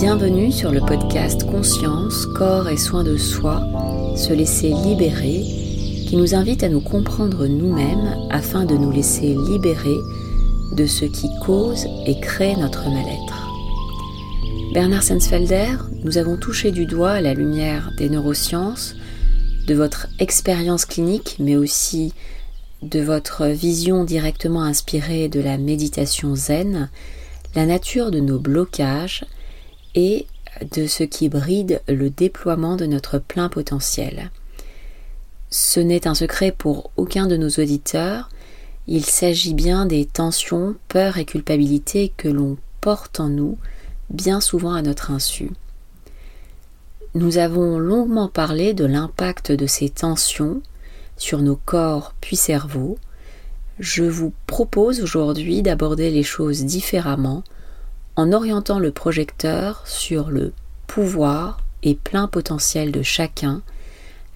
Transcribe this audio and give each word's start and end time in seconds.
Bienvenue 0.00 0.50
sur 0.50 0.72
le 0.72 0.80
podcast 0.80 1.44
Conscience, 1.44 2.24
corps 2.24 2.70
et 2.70 2.78
soins 2.78 3.04
de 3.04 3.18
soi, 3.18 3.60
se 4.16 4.32
laisser 4.32 4.70
libérer, 4.70 5.42
qui 6.08 6.16
nous 6.16 6.34
invite 6.34 6.62
à 6.62 6.70
nous 6.70 6.80
comprendre 6.80 7.46
nous-mêmes 7.46 8.16
afin 8.30 8.64
de 8.64 8.76
nous 8.76 8.90
laisser 8.90 9.34
libérer 9.34 9.98
de 10.72 10.86
ce 10.86 11.04
qui 11.04 11.28
cause 11.44 11.86
et 12.06 12.18
crée 12.18 12.56
notre 12.56 12.88
mal-être. 12.88 13.52
Bernard 14.72 15.02
Sensfelder, 15.02 15.76
nous 16.02 16.16
avons 16.16 16.38
touché 16.38 16.70
du 16.70 16.86
doigt 16.86 17.20
la 17.20 17.34
lumière 17.34 17.92
des 17.98 18.08
neurosciences, 18.08 18.96
de 19.66 19.74
votre 19.74 20.06
expérience 20.18 20.86
clinique, 20.86 21.36
mais 21.40 21.56
aussi 21.56 22.14
de 22.80 23.00
votre 23.00 23.48
vision 23.48 24.04
directement 24.04 24.62
inspirée 24.62 25.28
de 25.28 25.40
la 25.40 25.58
méditation 25.58 26.34
zen, 26.36 26.88
la 27.54 27.66
nature 27.66 28.10
de 28.10 28.20
nos 28.20 28.38
blocages 28.38 29.26
et 29.94 30.26
de 30.74 30.86
ce 30.86 31.04
qui 31.04 31.28
bride 31.28 31.80
le 31.88 32.10
déploiement 32.10 32.76
de 32.76 32.86
notre 32.86 33.18
plein 33.18 33.48
potentiel. 33.48 34.30
Ce 35.50 35.80
n'est 35.80 36.06
un 36.06 36.14
secret 36.14 36.52
pour 36.52 36.90
aucun 36.96 37.26
de 37.26 37.36
nos 37.36 37.48
auditeurs, 37.48 38.28
il 38.86 39.04
s'agit 39.04 39.54
bien 39.54 39.86
des 39.86 40.06
tensions, 40.06 40.74
peurs 40.88 41.18
et 41.18 41.24
culpabilités 41.24 42.12
que 42.16 42.28
l'on 42.28 42.56
porte 42.80 43.20
en 43.20 43.28
nous, 43.28 43.58
bien 44.10 44.40
souvent 44.40 44.72
à 44.72 44.82
notre 44.82 45.10
insu. 45.10 45.50
Nous 47.14 47.38
avons 47.38 47.78
longuement 47.78 48.28
parlé 48.28 48.74
de 48.74 48.84
l'impact 48.84 49.52
de 49.52 49.66
ces 49.66 49.88
tensions 49.88 50.62
sur 51.16 51.42
nos 51.42 51.56
corps 51.56 52.14
puis 52.20 52.36
cerveau, 52.36 52.98
je 53.78 54.04
vous 54.04 54.32
propose 54.46 55.00
aujourd'hui 55.00 55.62
d'aborder 55.62 56.10
les 56.10 56.22
choses 56.22 56.64
différemment 56.64 57.44
en 58.20 58.32
orientant 58.32 58.78
le 58.78 58.90
projecteur 58.90 59.82
sur 59.86 60.28
le 60.28 60.52
pouvoir 60.86 61.62
et 61.82 61.94
plein 61.94 62.28
potentiel 62.28 62.92
de 62.92 63.00
chacun 63.00 63.62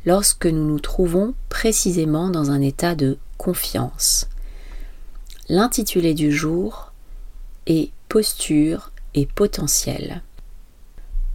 lorsque 0.06 0.46
nous 0.46 0.66
nous 0.66 0.80
trouvons 0.80 1.34
précisément 1.50 2.30
dans 2.30 2.50
un 2.50 2.62
état 2.62 2.94
de 2.94 3.18
confiance. 3.36 4.26
L'intitulé 5.50 6.14
du 6.14 6.32
jour 6.32 6.92
est 7.66 7.90
Posture 8.08 8.92
et 9.14 9.26
potentiel. 9.26 10.22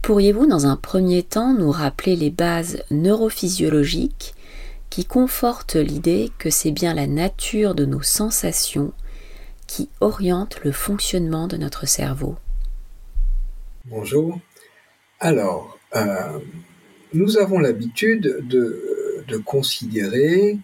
Pourriez-vous 0.02 0.46
dans 0.46 0.66
un 0.66 0.76
premier 0.76 1.22
temps 1.22 1.54
nous 1.54 1.70
rappeler 1.70 2.16
les 2.16 2.30
bases 2.30 2.82
neurophysiologiques 2.90 4.34
qui 4.88 5.04
conforte 5.04 5.76
l'idée 5.76 6.32
que 6.38 6.50
c'est 6.50 6.72
bien 6.72 6.94
la 6.94 7.06
nature 7.06 7.76
de 7.76 7.84
nos 7.84 8.02
sensations 8.02 8.92
qui 9.70 9.88
oriente 10.00 10.64
le 10.64 10.72
fonctionnement 10.72 11.46
de 11.46 11.56
notre 11.56 11.86
cerveau. 11.86 12.34
Bonjour. 13.84 14.40
Alors, 15.20 15.78
euh, 15.94 16.40
nous 17.14 17.38
avons 17.38 17.60
l'habitude 17.60 18.40
de, 18.48 19.22
de, 19.28 19.36
considérer 19.36 20.58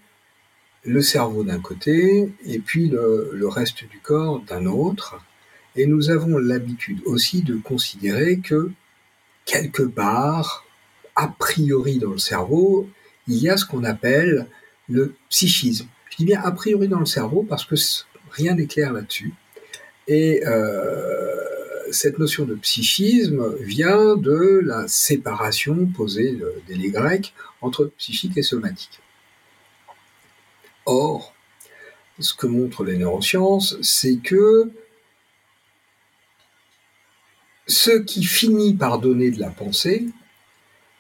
le 0.83 1.01
cerveau 1.03 1.45
d'un 1.45 1.61
côté 1.61 2.33
et 2.45 2.59
puis 2.59 2.89
le, 2.89 3.31
le 3.33 3.47
reste 3.47 3.85
du 3.89 4.01
corps 4.01 4.41
d'un 4.41 4.67
autre. 4.67 5.25
Et 5.77 5.87
nous 5.87 6.11
avons 6.11 6.37
l'habitude 6.37 6.99
aussi 7.05 7.43
de 7.43 7.55
considérer 7.55 8.41
que 8.41 8.73
quelque 9.45 9.85
part, 9.85 10.65
a 11.15 11.29
priori 11.29 11.99
dans 11.99 12.11
le 12.11 12.19
cerveau, 12.19 12.89
il 13.29 13.37
y 13.37 13.49
a 13.49 13.57
ce 13.57 13.67
qu'on 13.67 13.85
appelle 13.85 14.49
le 14.89 15.15
psychisme. 15.29 15.87
Je 16.11 16.17
dis 16.17 16.25
bien 16.25 16.43
a 16.43 16.51
priori 16.51 16.89
dans 16.89 16.99
le 16.99 17.07
cerveau 17.07 17.47
parce 17.49 17.65
que 17.65 17.77
rien 18.37 18.55
n'est 18.55 18.67
clair 18.67 18.93
là-dessus. 18.93 19.35
Et 20.07 20.43
euh, 20.47 21.35
cette 21.91 22.19
notion 22.19 22.45
de 22.45 22.55
psychisme 22.55 23.57
vient 23.61 24.17
de 24.17 24.61
la 24.65 24.87
séparation 24.89 25.87
posée 25.87 26.39
dès 26.69 26.75
les 26.75 26.91
Grecs 26.91 27.35
entre 27.61 27.87
psychique 27.99 28.37
et 28.37 28.43
somatique. 28.43 29.01
Or, 30.85 31.35
ce 32.21 32.35
que 32.35 32.47
montrent 32.47 32.85
les 32.85 32.97
neurosciences, 32.97 33.77
c'est 33.83 34.17
que 34.17 34.71
ce 37.67 37.91
qui 37.91 38.23
finit 38.23 38.75
par 38.75 39.01
donner 39.01 39.31
de 39.31 39.41
la 39.41 39.51
pensée, 39.51 40.07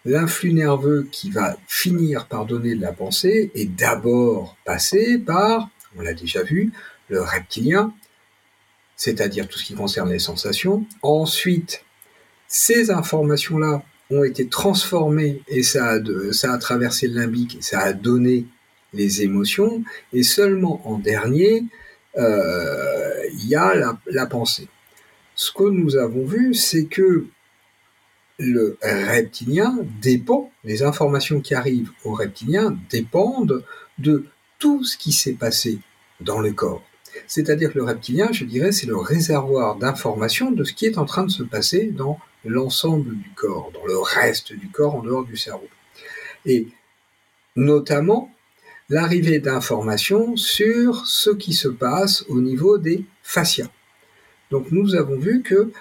l'influx 0.04 0.52
nerveux 0.52 1.08
qui 1.12 1.30
va 1.30 1.56
finir 1.68 2.26
par 2.26 2.46
donner 2.46 2.74
de 2.74 2.80
la 2.80 2.92
pensée 2.92 3.52
est 3.54 3.66
d'abord 3.66 4.56
passé 4.64 5.18
par, 5.18 5.70
on 5.96 6.02
l'a 6.02 6.14
déjà 6.14 6.42
vu, 6.42 6.72
le 7.08 7.22
reptilien, 7.22 7.92
c'est-à-dire 8.96 9.48
tout 9.48 9.58
ce 9.58 9.64
qui 9.64 9.74
concerne 9.74 10.10
les 10.10 10.18
sensations. 10.18 10.86
Ensuite, 11.02 11.84
ces 12.48 12.90
informations-là 12.90 13.82
ont 14.10 14.24
été 14.24 14.48
transformées 14.48 15.42
et 15.48 15.62
ça 15.62 15.98
a, 15.98 16.58
traversé 16.58 17.08
le 17.08 17.20
limbique 17.20 17.58
ça 17.60 17.80
a 17.80 17.92
donné 17.92 18.46
les 18.92 19.22
émotions. 19.22 19.82
Et 20.12 20.22
seulement 20.22 20.80
en 20.88 20.98
dernier, 20.98 21.64
euh, 22.16 23.22
il 23.32 23.48
y 23.48 23.56
a 23.56 23.74
la 24.06 24.26
pensée. 24.26 24.68
Ce 25.34 25.52
que 25.52 25.64
nous 25.64 25.96
avons 25.96 26.24
vu, 26.24 26.54
c'est 26.54 26.86
que 26.86 27.26
le 28.38 28.78
reptilien 28.82 29.78
dépend, 30.00 30.50
les 30.64 30.82
informations 30.82 31.40
qui 31.40 31.54
arrivent 31.54 31.90
au 32.04 32.12
reptilien 32.12 32.76
dépendent 32.90 33.64
de 33.98 34.26
tout 34.58 34.84
ce 34.84 34.96
qui 34.96 35.12
s'est 35.12 35.34
passé 35.34 35.78
dans 36.20 36.40
le 36.40 36.52
corps. 36.52 36.82
C'est-à-dire 37.26 37.72
que 37.72 37.78
le 37.78 37.84
reptilien, 37.84 38.28
je 38.32 38.44
dirais, 38.44 38.72
c'est 38.72 38.86
le 38.86 38.96
réservoir 38.96 39.76
d'informations 39.76 40.50
de 40.50 40.64
ce 40.64 40.72
qui 40.72 40.86
est 40.86 40.98
en 40.98 41.04
train 41.04 41.24
de 41.24 41.30
se 41.30 41.42
passer 41.42 41.86
dans 41.86 42.18
l'ensemble 42.44 43.16
du 43.16 43.30
corps, 43.34 43.70
dans 43.74 43.84
le 43.86 43.98
reste 43.98 44.52
du 44.52 44.68
corps 44.68 44.96
en 44.96 45.02
dehors 45.02 45.24
du 45.24 45.36
cerveau. 45.36 45.68
Et 46.44 46.68
notamment 47.56 48.30
l'arrivée 48.88 49.40
d'informations 49.40 50.36
sur 50.36 51.06
ce 51.06 51.30
qui 51.30 51.52
se 51.52 51.68
passe 51.68 52.24
au 52.28 52.40
niveau 52.40 52.78
des 52.78 53.04
fascias. 53.22 53.70
Donc 54.50 54.70
nous 54.70 54.94
avons 54.94 55.18
vu 55.18 55.42
que 55.42 55.72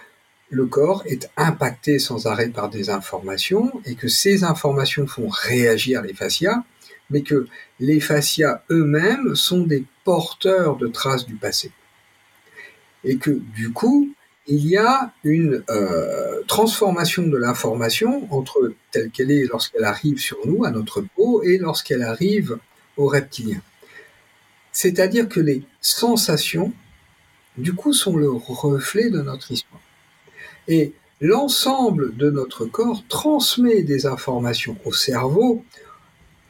le 0.49 0.65
corps 0.65 1.03
est 1.05 1.29
impacté 1.37 1.99
sans 1.99 2.27
arrêt 2.27 2.49
par 2.49 2.69
des 2.69 2.89
informations 2.89 3.81
et 3.85 3.95
que 3.95 4.07
ces 4.07 4.43
informations 4.43 5.05
font 5.07 5.27
réagir 5.27 6.01
les 6.01 6.13
fascias, 6.13 6.63
mais 7.09 7.21
que 7.21 7.47
les 7.79 7.99
fascias 7.99 8.63
eux-mêmes 8.69 9.35
sont 9.35 9.61
des 9.61 9.83
porteurs 10.03 10.77
de 10.77 10.87
traces 10.87 11.25
du 11.25 11.35
passé. 11.35 11.71
Et 13.03 13.17
que 13.17 13.31
du 13.31 13.71
coup, 13.71 14.13
il 14.47 14.67
y 14.67 14.77
a 14.77 15.11
une 15.23 15.63
euh, 15.69 16.43
transformation 16.47 17.23
de 17.23 17.37
l'information 17.37 18.27
entre 18.31 18.73
telle 18.91 19.09
qu'elle 19.09 19.31
est 19.31 19.45
lorsqu'elle 19.45 19.83
arrive 19.83 20.19
sur 20.19 20.37
nous, 20.45 20.65
à 20.65 20.71
notre 20.71 21.01
peau, 21.01 21.41
et 21.43 21.57
lorsqu'elle 21.57 22.03
arrive 22.03 22.57
aux 22.97 23.07
reptiliens. 23.07 23.61
C'est-à-dire 24.71 25.27
que 25.29 25.39
les 25.39 25.63
sensations, 25.81 26.73
du 27.57 27.73
coup, 27.73 27.93
sont 27.93 28.17
le 28.17 28.29
reflet 28.29 29.09
de 29.09 29.21
notre 29.21 29.51
histoire. 29.51 29.81
Et 30.67 30.93
l'ensemble 31.21 32.15
de 32.15 32.29
notre 32.29 32.65
corps 32.65 33.03
transmet 33.07 33.83
des 33.83 34.05
informations 34.05 34.77
au 34.85 34.91
cerveau. 34.91 35.63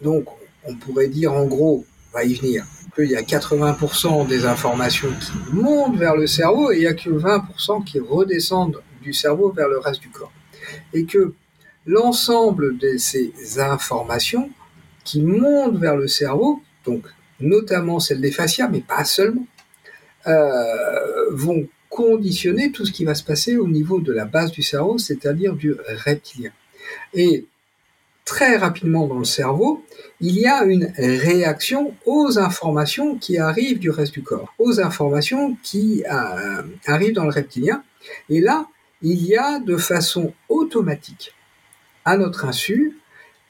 Donc, 0.01 0.27
on 0.65 0.75
pourrait 0.75 1.07
dire 1.07 1.33
en 1.33 1.45
gros, 1.45 1.85
va 2.13 2.23
y 2.23 2.33
venir, 2.33 2.65
qu'il 2.95 3.09
y 3.09 3.15
a 3.15 3.21
80% 3.21 4.27
des 4.27 4.45
informations 4.45 5.09
qui 5.09 5.53
montent 5.53 5.97
vers 5.97 6.15
le 6.15 6.27
cerveau 6.27 6.71
et 6.71 6.77
il 6.77 6.79
n'y 6.79 6.87
a 6.87 6.93
que 6.93 7.09
20% 7.09 7.83
qui 7.83 7.99
redescendent 7.99 8.81
du 9.01 9.13
cerveau 9.13 9.51
vers 9.51 9.67
le 9.67 9.79
reste 9.79 10.01
du 10.01 10.09
corps. 10.09 10.31
Et 10.93 11.05
que 11.05 11.33
l'ensemble 11.85 12.77
de 12.77 12.97
ces 12.97 13.33
informations 13.59 14.49
qui 15.03 15.21
montent 15.21 15.77
vers 15.77 15.95
le 15.95 16.07
cerveau, 16.07 16.61
donc 16.85 17.05
notamment 17.39 17.99
celles 17.99 18.21
des 18.21 18.31
fascias, 18.31 18.69
mais 18.69 18.81
pas 18.81 19.03
seulement, 19.03 19.45
euh, 20.27 21.29
vont 21.31 21.67
conditionner 21.89 22.71
tout 22.71 22.85
ce 22.85 22.91
qui 22.91 23.05
va 23.05 23.13
se 23.13 23.23
passer 23.23 23.57
au 23.57 23.67
niveau 23.67 23.99
de 23.99 24.11
la 24.11 24.25
base 24.25 24.51
du 24.51 24.61
cerveau, 24.61 24.97
c'est-à-dire 24.97 25.53
du 25.53 25.75
reptilien. 26.05 26.51
Et 27.13 27.45
très 28.25 28.57
rapidement 28.57 29.07
dans 29.07 29.19
le 29.19 29.25
cerveau, 29.25 29.85
il 30.19 30.37
y 30.37 30.47
a 30.47 30.63
une 30.63 30.91
réaction 30.97 31.93
aux 32.05 32.39
informations 32.39 33.15
qui 33.17 33.37
arrivent 33.37 33.79
du 33.79 33.91
reste 33.91 34.13
du 34.13 34.23
corps, 34.23 34.53
aux 34.57 34.81
informations 34.81 35.55
qui 35.61 36.03
euh, 36.11 36.63
arrivent 36.87 37.13
dans 37.13 37.23
le 37.23 37.31
reptilien. 37.31 37.83
Et 38.29 38.41
là, 38.41 38.67
il 39.01 39.23
y 39.25 39.37
a 39.37 39.59
de 39.59 39.77
façon 39.77 40.33
automatique, 40.49 41.33
à 42.03 42.17
notre 42.17 42.45
insu, 42.45 42.97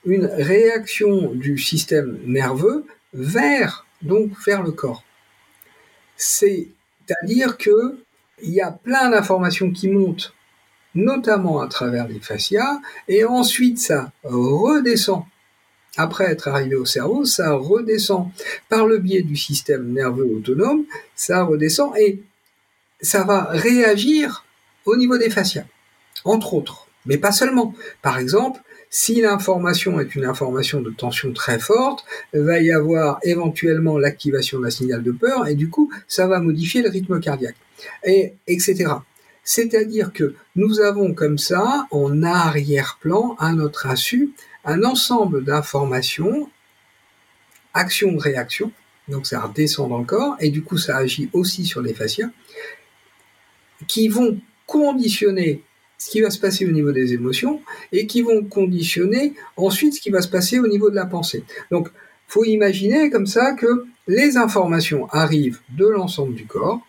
une 0.06 0.26
réaction 0.26 1.32
du 1.34 1.58
système 1.58 2.20
nerveux 2.26 2.86
vers 3.14 3.86
donc 4.02 4.32
vers 4.46 4.62
le 4.62 4.72
corps. 4.72 5.04
C'est-à-dire 6.18 7.58
que 7.58 7.98
il 8.44 8.52
y 8.52 8.62
a 8.62 8.72
plein 8.72 9.10
d'informations 9.10 9.72
qui 9.72 9.88
montent, 9.88 10.34
notamment 10.96 11.62
à 11.62 11.68
travers 11.68 12.08
les 12.08 12.20
fascias, 12.20 12.80
et 13.08 13.24
ensuite 13.26 13.80
ça 13.80 14.12
redescend. 14.24 15.24
Après 15.98 16.26
être 16.26 16.48
arrivé 16.48 16.76
au 16.76 16.86
cerveau, 16.86 17.24
ça 17.24 17.54
redescend 17.54 18.30
par 18.68 18.86
le 18.86 18.98
biais 18.98 19.22
du 19.22 19.38
système 19.38 19.94
nerveux 19.94 20.26
autonome, 20.26 20.86
ça 21.16 21.44
redescend 21.44 21.96
et 21.98 22.22
ça 23.02 23.24
va 23.24 23.46
réagir 23.52 24.46
au 24.86 24.98
niveau 24.98 25.18
des 25.18 25.30
fascias. 25.30 25.66
entre 26.24 26.56
autres, 26.56 26.88
mais 27.06 27.18
pas 27.18 27.32
seulement. 27.32 27.76
Par 28.02 28.18
exemple, 28.18 28.60
si 28.90 29.22
l'information 29.22 30.00
est 30.00 30.16
une 30.16 30.26
information 30.26 30.82
de 30.82 30.90
tension 30.90 31.32
très 31.34 31.60
forte, 31.60 32.06
va 32.34 32.60
y 32.62 32.72
avoir 32.72 33.20
éventuellement 33.24 33.98
l'activation 33.98 34.60
d'un 34.60 34.70
signal 34.70 35.04
de 35.04 35.12
peur 35.12 35.48
et 35.48 35.56
du 35.56 35.70
coup, 35.70 35.92
ça 36.08 36.28
va 36.28 36.40
modifier 36.40 36.82
le 36.82 36.90
rythme 36.90 37.20
cardiaque, 37.20 37.58
et 38.06 38.34
etc. 38.48 38.86
C'est-à-dire 39.46 40.12
que 40.12 40.36
nous 40.56 40.82
avons 40.82 41.14
comme 41.14 41.38
ça, 41.38 41.88
en 41.92 42.24
arrière-plan, 42.24 43.36
à 43.40 43.54
notre 43.54 43.86
insu, 43.86 44.32
un 44.66 44.84
ensemble 44.84 45.46
d'informations, 45.46 46.50
action-réaction, 47.76 48.72
donc 49.08 49.28
ça 49.28 49.40
redescend 49.40 49.90
dans 49.90 50.00
le 50.00 50.06
corps, 50.06 50.36
et 50.40 50.50
du 50.50 50.64
coup 50.64 50.78
ça 50.78 50.98
agit 50.98 51.30
aussi 51.32 51.64
sur 51.66 51.82
les 51.82 51.94
fascias, 51.94 52.32
qui 53.88 54.08
vont 54.08 54.40
conditionner 54.66 55.62
ce 56.00 56.10
qui 56.10 56.22
va 56.22 56.32
se 56.32 56.40
passer 56.40 56.66
au 56.66 56.72
niveau 56.72 56.92
des 56.92 57.14
émotions 57.14 57.62
et 57.92 58.08
qui 58.08 58.24
vont 58.24 58.44
conditionner 58.44 59.34
ensuite 59.58 59.94
ce 59.94 60.02
qui 60.02 60.10
va 60.10 60.22
se 60.22 60.28
passer 60.28 60.60
au 60.60 60.68
niveau 60.68 60.90
de 60.90 60.96
la 60.96 61.06
pensée. 61.06 61.44
Donc, 61.72 61.90
faut 62.28 62.44
imaginer 62.44 63.12
comme 63.12 63.28
ça 63.28 63.54
que 63.54 63.86
les 64.08 64.38
informations 64.38 65.08
arrivent 65.10 65.60
de 65.70 65.86
l'ensemble 65.86 66.34
du 66.34 66.48
corps, 66.48 66.82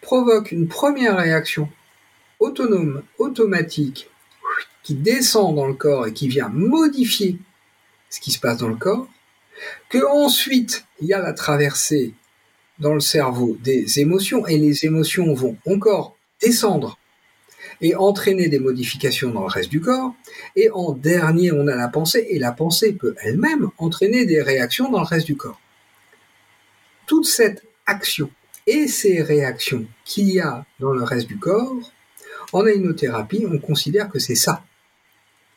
provoquent 0.00 0.52
une 0.52 0.68
première 0.68 1.16
réaction 1.16 1.68
autonome, 2.40 3.02
automatique, 3.18 4.10
qui 4.82 4.94
descend 4.94 5.56
dans 5.56 5.66
le 5.66 5.74
corps 5.74 6.06
et 6.06 6.12
qui 6.12 6.28
vient 6.28 6.48
modifier 6.48 7.38
ce 8.10 8.20
qui 8.20 8.30
se 8.30 8.38
passe 8.38 8.58
dans 8.58 8.68
le 8.68 8.76
corps, 8.76 9.08
que 9.88 9.98
ensuite 10.06 10.86
il 11.00 11.08
y 11.08 11.12
a 11.12 11.20
la 11.20 11.32
traversée 11.32 12.14
dans 12.78 12.94
le 12.94 13.00
cerveau 13.00 13.56
des 13.60 14.00
émotions 14.00 14.46
et 14.46 14.56
les 14.56 14.84
émotions 14.84 15.34
vont 15.34 15.56
encore 15.66 16.16
descendre 16.40 16.98
et 17.80 17.94
entraîner 17.94 18.48
des 18.48 18.58
modifications 18.58 19.30
dans 19.30 19.42
le 19.42 19.48
reste 19.48 19.70
du 19.70 19.80
corps. 19.80 20.14
Et 20.56 20.70
en 20.70 20.92
dernier, 20.92 21.52
on 21.52 21.66
a 21.66 21.74
la 21.74 21.88
pensée, 21.88 22.26
et 22.30 22.38
la 22.38 22.52
pensée 22.52 22.92
peut 22.92 23.14
elle-même 23.20 23.70
entraîner 23.78 24.26
des 24.26 24.42
réactions 24.42 24.90
dans 24.90 25.00
le 25.00 25.06
reste 25.06 25.26
du 25.26 25.36
corps. 25.36 25.60
Toute 27.06 27.26
cette 27.26 27.64
action 27.86 28.30
et 28.68 28.86
ces 28.86 29.22
réactions 29.22 29.86
qu'il 30.04 30.28
y 30.28 30.40
a 30.40 30.66
dans 30.78 30.92
le 30.92 31.02
reste 31.02 31.26
du 31.26 31.38
corps, 31.38 31.90
en 32.52 32.66
aïnothérapie, 32.66 33.46
on 33.50 33.58
considère 33.58 34.10
que 34.10 34.18
c'est 34.18 34.34
ça, 34.34 34.62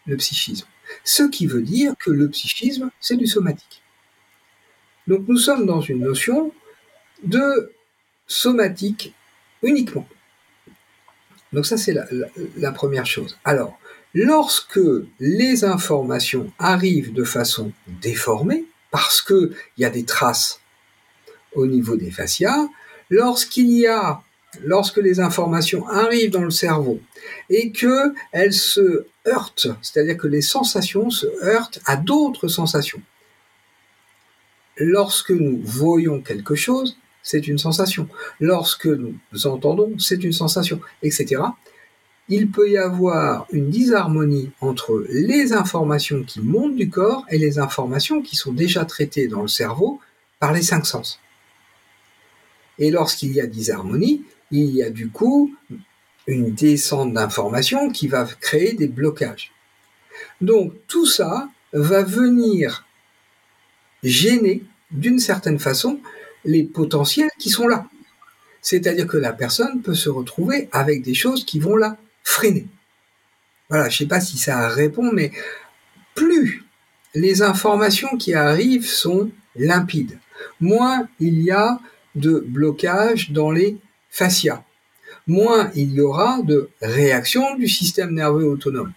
le 0.08 0.16
psychisme. 0.16 0.66
Ce 1.04 1.24
qui 1.24 1.46
veut 1.46 1.62
dire 1.62 1.94
que 2.00 2.10
le 2.10 2.30
psychisme, 2.30 2.90
c'est 3.02 3.18
du 3.18 3.28
somatique. 3.28 3.84
Donc 5.08 5.28
nous 5.28 5.38
sommes 5.38 5.66
dans 5.66 5.82
une 5.82 6.00
notion 6.00 6.54
de 7.24 7.74
somatique 8.28 9.14
uniquement. 9.62 10.08
Donc 11.52 11.66
ça, 11.66 11.76
c'est 11.76 11.94
la, 12.56 12.72
première 12.72 13.06
chose. 13.06 13.38
Alors, 13.44 13.78
lorsque 14.14 14.80
les 15.20 15.66
informations 15.66 16.52
arrivent 16.60 17.12
de 17.12 17.26
façon 17.26 17.74
déformée, 17.88 18.64
parce 18.90 19.22
qu'il 19.22 19.54
y 19.78 19.84
a 19.84 19.90
des 19.90 20.06
traces 20.06 20.62
au 21.54 21.68
niveau 21.68 21.98
des 21.98 22.10
fascias, 22.10 22.70
lorsqu'il 23.12 23.70
y 23.70 23.86
a, 23.86 24.22
lorsque 24.64 24.98
les 24.98 25.20
informations 25.20 25.88
arrivent 25.88 26.32
dans 26.32 26.44
le 26.44 26.50
cerveau 26.50 27.00
et 27.50 27.72
que 27.72 28.14
elles 28.32 28.54
se 28.54 29.06
heurtent, 29.28 29.68
c'est-à-dire 29.84 30.18
que 30.18 30.28
les 30.28 30.42
sensations 30.42 31.12
se 31.12 31.28
heurtent 31.44 31.80
à 31.86 31.98
d'autres 31.98 32.48
sensations. 32.48 33.02
Lorsque 34.78 35.30
nous 35.30 35.60
voyons 35.64 36.22
quelque 36.22 36.56
chose, 36.56 36.98
c'est 37.22 37.48
une 37.48 37.60
sensation. 37.60 38.08
Lorsque 38.40 38.88
nous 38.88 39.46
entendons, 39.46 39.94
c'est 40.00 40.24
une 40.24 40.32
sensation, 40.32 40.80
etc. 41.04 41.44
Il 42.30 42.50
peut 42.50 42.70
y 42.70 42.78
avoir 42.78 43.46
une 43.52 43.70
disharmonie 43.70 44.52
entre 44.62 45.06
les 45.10 45.54
informations 45.54 46.24
qui 46.24 46.40
montent 46.40 46.78
du 46.78 46.90
corps 46.90 47.26
et 47.30 47.38
les 47.38 47.60
informations 47.60 48.22
qui 48.22 48.38
sont 48.38 48.54
déjà 48.54 48.86
traitées 48.86 49.28
dans 49.28 49.42
le 49.42 49.50
cerveau 49.50 50.00
par 50.40 50.54
les 50.54 50.64
cinq 50.64 50.86
sens. 50.86 51.20
Et 52.82 52.90
lorsqu'il 52.90 53.32
y 53.32 53.40
a 53.40 53.46
disharmonie, 53.46 54.26
il 54.50 54.72
y 54.72 54.82
a 54.82 54.90
du 54.90 55.10
coup 55.10 55.56
une 56.26 56.52
descente 56.52 57.14
d'informations 57.14 57.92
qui 57.92 58.08
va 58.08 58.26
créer 58.26 58.74
des 58.74 58.88
blocages. 58.88 59.52
Donc 60.42 60.74
tout 60.88 61.06
ça 61.06 61.48
va 61.74 62.02
venir 62.02 62.88
gêner 64.04 64.64
d'une 64.90 65.20
certaine 65.20 65.60
façon 65.60 66.00
les 66.44 66.64
potentiels 66.64 67.30
qui 67.38 67.52
sont 67.52 67.68
là. 67.68 67.86
C'est-à-dire 68.64 69.06
que 69.06 69.18
la 69.18 69.32
personne 69.32 69.84
peut 69.84 69.94
se 69.94 70.10
retrouver 70.10 70.68
avec 70.72 71.04
des 71.04 71.14
choses 71.14 71.46
qui 71.46 71.60
vont 71.60 71.76
la 71.76 71.98
freiner. 72.24 72.66
Voilà, 73.70 73.90
je 73.90 73.94
ne 73.94 73.98
sais 74.00 74.08
pas 74.08 74.22
si 74.22 74.40
ça 74.40 74.68
répond, 74.70 75.12
mais 75.14 75.32
plus 76.16 76.66
les 77.14 77.44
informations 77.44 78.18
qui 78.18 78.34
arrivent 78.34 78.90
sont 78.90 79.30
limpides, 79.56 80.18
moins 80.60 81.08
il 81.20 81.44
y 81.44 81.52
a 81.52 81.80
de 82.16 82.44
blocage 82.46 83.32
dans 83.32 83.52
les 83.52 83.78
fascias, 84.10 84.64
moins 85.28 85.72
il 85.76 85.94
y 85.94 86.02
aura 86.02 86.42
de 86.42 86.70
réaction 86.82 87.56
du 87.56 87.68
système 87.68 88.14
nerveux 88.14 88.46
autonome. 88.46 88.94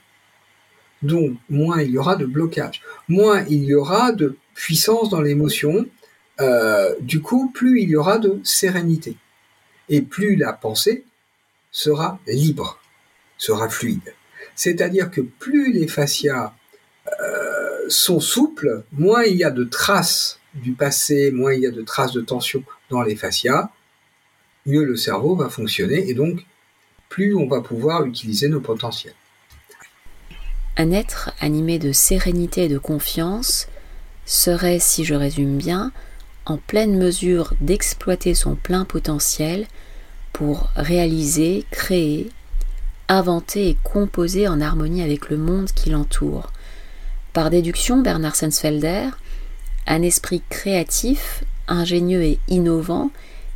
Donc, 1.03 1.37
moins 1.51 1.83
il 1.83 1.91
y 1.91 1.99
aura 1.99 2.17
de 2.17 2.27
blocage, 2.27 2.83
moins 3.09 3.45
il 3.49 3.65
y 3.65 3.75
aura 3.75 4.13
de 4.13 4.37
puissance 4.55 5.11
dans 5.11 5.21
l'émotion, 5.21 5.87
euh, 6.41 6.95
du 7.01 7.21
coup, 7.21 7.51
plus 7.53 7.83
il 7.83 7.91
y 7.91 7.97
aura 7.97 8.19
de 8.19 8.41
sérénité. 8.43 9.17
Et 9.89 10.01
plus 10.01 10.37
la 10.37 10.53
pensée 10.53 11.05
sera 11.71 12.19
libre, 12.27 12.81
sera 13.37 13.69
fluide. 13.69 14.15
C'est-à-dire 14.57 15.11
que 15.11 15.21
plus 15.21 15.73
les 15.73 15.87
fascias 15.89 16.55
euh, 17.21 17.89
sont 17.89 18.21
souples, 18.21 18.85
moins 18.93 19.25
il 19.25 19.37
y 19.37 19.45
a 19.45 19.51
de 19.51 19.65
traces 19.65 20.41
du 20.55 20.73
passé, 20.73 21.31
moins 21.33 21.53
il 21.53 21.61
y 21.61 21.67
a 21.67 21.71
de 21.71 21.83
traces 21.83 22.13
de 22.13 22.21
tension 22.21 22.65
les 23.03 23.17
fascias, 23.17 23.71
mieux 24.67 24.85
le 24.85 24.97
cerveau 24.97 25.37
va 25.37 25.49
fonctionner 25.49 26.09
et 26.09 26.15
donc 26.15 26.45
plus 27.09 27.35
on 27.35 27.47
va 27.47 27.61
pouvoir 27.61 28.05
utiliser 28.07 28.49
nos 28.49 28.61
potentiels. 28.61 29.15
Un 30.77 30.91
être 30.91 31.31
animé 31.41 31.79
de 31.79 31.93
sérénité 31.93 32.65
et 32.65 32.69
de 32.69 32.79
confiance 32.79 33.69
serait, 34.27 34.81
si 34.81 35.05
je 35.05 35.15
résume 35.15 35.57
bien, 35.57 35.93
en 36.47 36.57
pleine 36.57 36.99
mesure 36.99 37.55
d'exploiter 37.61 38.35
son 38.35 38.55
plein 38.57 38.85
potentiel 38.85 39.67
pour 40.33 40.71
réaliser, 40.75 41.65
créer, 41.71 42.31
inventer 43.09 43.69
et 43.69 43.77
composer 43.83 44.49
en 44.49 44.61
harmonie 44.61 45.03
avec 45.03 45.31
le 45.31 45.37
monde 45.37 45.71
qui 45.73 45.91
l'entoure. 45.91 46.53
Par 47.33 47.51
déduction, 47.51 48.01
Bernard 48.01 48.37
Sensfelder, 48.37 49.11
un 49.87 50.03
esprit 50.03 50.43
créatif, 50.49 51.45
ingénieux 51.69 52.23
et 52.23 52.39
innovant 52.49 53.11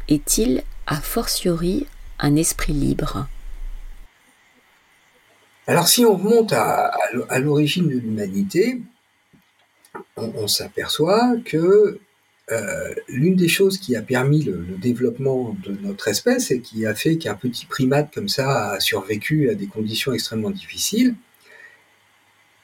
est-il 0.08 0.62
a 0.86 0.96
fortiori 0.96 1.86
un 2.18 2.36
esprit 2.36 2.72
libre? 2.72 3.28
Alors 5.66 5.86
si 5.86 6.04
on 6.04 6.16
remonte 6.16 6.52
à, 6.52 6.96
l'origine 7.38 7.88
de 7.88 7.98
l'humanité, 7.98 8.80
on 10.16 10.48
s'aperçoit 10.48 11.36
que 11.44 12.00
euh, 12.50 12.94
l'une 13.08 13.36
des 13.36 13.48
choses 13.48 13.76
qui 13.76 13.94
a 13.94 14.00
permis 14.00 14.42
le, 14.42 14.64
développement 14.78 15.54
de 15.62 15.72
notre 15.82 16.08
espèce 16.08 16.50
et 16.50 16.60
qui 16.60 16.86
a 16.86 16.94
fait 16.94 17.18
qu'un 17.18 17.34
petit 17.34 17.66
primate 17.66 18.12
comme 18.14 18.28
ça 18.28 18.70
a 18.70 18.80
survécu 18.80 19.50
à 19.50 19.54
des 19.54 19.66
conditions 19.66 20.14
extrêmement 20.14 20.50
difficiles, 20.50 21.14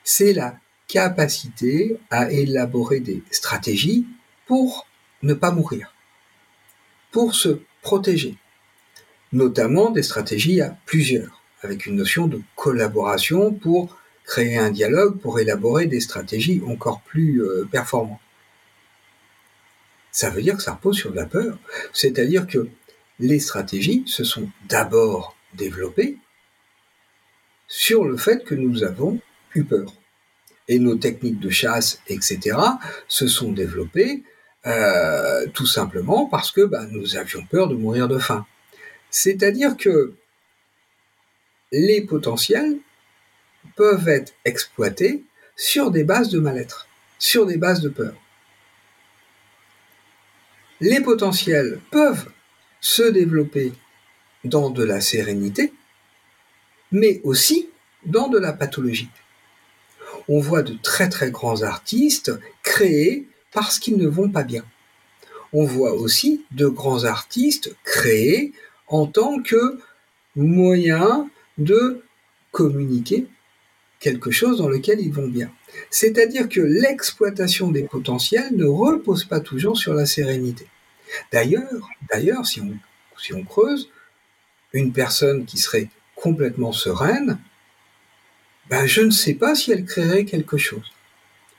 c'est 0.03 0.33
la 0.33 0.59
capacité 0.89 1.99
à 2.11 2.31
élaborer 2.31 3.01
des 3.01 3.23
stratégies 3.31 4.07
pour 4.47 4.87
ne 5.25 5.35
pas 5.35 5.50
mourir, 5.50 5.93
pour 7.11 7.35
se 7.35 7.61
protéger, 7.83 8.37
notamment 9.33 9.90
des 9.90 10.02
stratégies 10.02 10.61
à 10.61 10.76
plusieurs, 10.87 11.43
avec 11.62 11.87
une 11.87 11.97
notion 11.97 12.26
de 12.26 12.40
collaboration 12.57 13.52
pour 13.52 13.97
créer 14.25 14.57
un 14.57 14.71
dialogue, 14.71 15.19
pour 15.19 15.40
élaborer 15.40 15.87
des 15.87 16.00
stratégies 16.00 16.62
encore 16.66 17.02
plus 17.02 17.43
euh, 17.43 17.69
performantes 17.71 18.21
ça 20.14 20.31
veut 20.31 20.43
dire 20.43 20.57
que 20.57 20.62
ça 20.62 20.75
repose 20.75 20.97
sur 20.97 21.11
de 21.11 21.16
la 21.16 21.26
peur. 21.26 21.59
C'est-à-dire 21.93 22.47
que 22.47 22.69
les 23.19 23.40
stratégies 23.40 24.04
se 24.07 24.23
sont 24.23 24.49
d'abord 24.69 25.37
développées 25.54 26.19
sur 27.66 28.04
le 28.04 28.16
fait 28.16 28.45
que 28.45 28.54
nous 28.54 28.85
avons 28.85 29.21
eu 29.57 29.64
peur. 29.64 29.93
Et 30.69 30.78
nos 30.78 30.95
techniques 30.95 31.40
de 31.40 31.50
chasse, 31.50 32.00
etc., 32.07 32.57
se 33.09 33.26
sont 33.26 33.50
développées 33.50 34.23
euh, 34.66 35.47
tout 35.52 35.66
simplement 35.66 36.26
parce 36.26 36.50
que 36.50 36.62
bah, 36.62 36.87
nous 36.90 37.16
avions 37.16 37.44
peur 37.47 37.68
de 37.68 37.75
mourir 37.75 38.09
de 38.09 38.18
faim. 38.18 38.47
C'est-à-dire 39.11 39.76
que 39.76 40.14
les 41.73 42.02
potentiels 42.02 42.78
peuvent 43.76 44.09
être 44.09 44.33
exploités 44.44 45.25
sur 45.56 45.90
des 45.90 46.04
bases 46.04 46.30
de 46.30 46.38
mal-être, 46.38 46.88
sur 47.18 47.47
des 47.47 47.56
bases 47.56 47.80
de 47.80 47.88
peur 47.88 48.14
les 50.85 51.00
potentiels 51.00 51.80
peuvent 51.90 52.30
se 52.80 53.02
développer 53.02 53.73
dans 54.44 54.71
de 54.71 54.85
la 54.85 55.00
sérénité, 55.00 55.73
mais 56.92 57.21
aussi 57.25 57.71
dans 58.04 58.28
de 58.28 58.38
la 58.38 58.52
pathologie. 58.52 59.09
On 60.28 60.40
voit 60.40 60.62
de 60.62 60.75
très 60.83 61.09
très 61.09 61.30
grands 61.30 61.62
artistes 61.62 62.33
créés 62.62 63.26
parce 63.55 63.79
qu'ils 63.79 63.97
ne 63.97 64.07
vont 64.07 64.29
pas 64.29 64.43
bien. 64.43 64.65
On 65.55 65.65
voit 65.65 65.95
aussi 65.95 66.45
de 66.51 66.67
grands 66.67 67.05
artistes 67.05 67.75
créés 67.85 68.53
en 68.89 69.07
tant 69.07 69.41
que 69.41 69.79
moyen 70.37 71.31
de 71.57 72.03
communiquer 72.51 73.27
quelque 74.01 74.31
chose 74.31 74.59
dans 74.59 74.69
lequel 74.69 75.01
ils 75.01 75.13
vont 75.13 75.29
bien. 75.29 75.51
C'est-à-dire 75.91 76.49
que 76.49 76.61
l'exploitation 76.61 77.71
des 77.71 77.85
potentiels 77.85 78.55
ne 78.55 78.67
repose 78.67 79.25
pas 79.25 79.41
toujours 79.41 79.79
sur 79.79 79.95
la 79.95 80.05
sérénité. 80.05 80.67
D'ailleurs, 81.33 81.89
d'ailleurs, 82.11 82.45
si 82.47 82.61
on, 82.61 82.77
si 83.17 83.33
on 83.33 83.45
creuse, 83.45 83.89
une 84.73 84.93
personne 84.93 85.47
qui 85.47 85.57
serait 85.59 85.89
complètement 86.17 86.73
sereine, 86.73 87.39
ben 88.69 88.87
je 88.87 89.03
ne 89.03 89.11
sais 89.11 89.35
pas 89.35 89.55
si 89.55 89.71
elle 89.73 89.85
créerait 89.85 90.25
quelque 90.25 90.57
chose. 90.57 90.93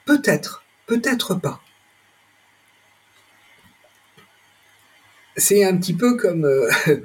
Peut-être, 0.05 0.63
peut-être 0.85 1.35
pas. 1.35 1.61
C'est 5.37 5.65
un 5.65 5.75
petit 5.77 5.93
peu 5.93 6.15
comme, 6.15 6.45
euh, 6.45 6.69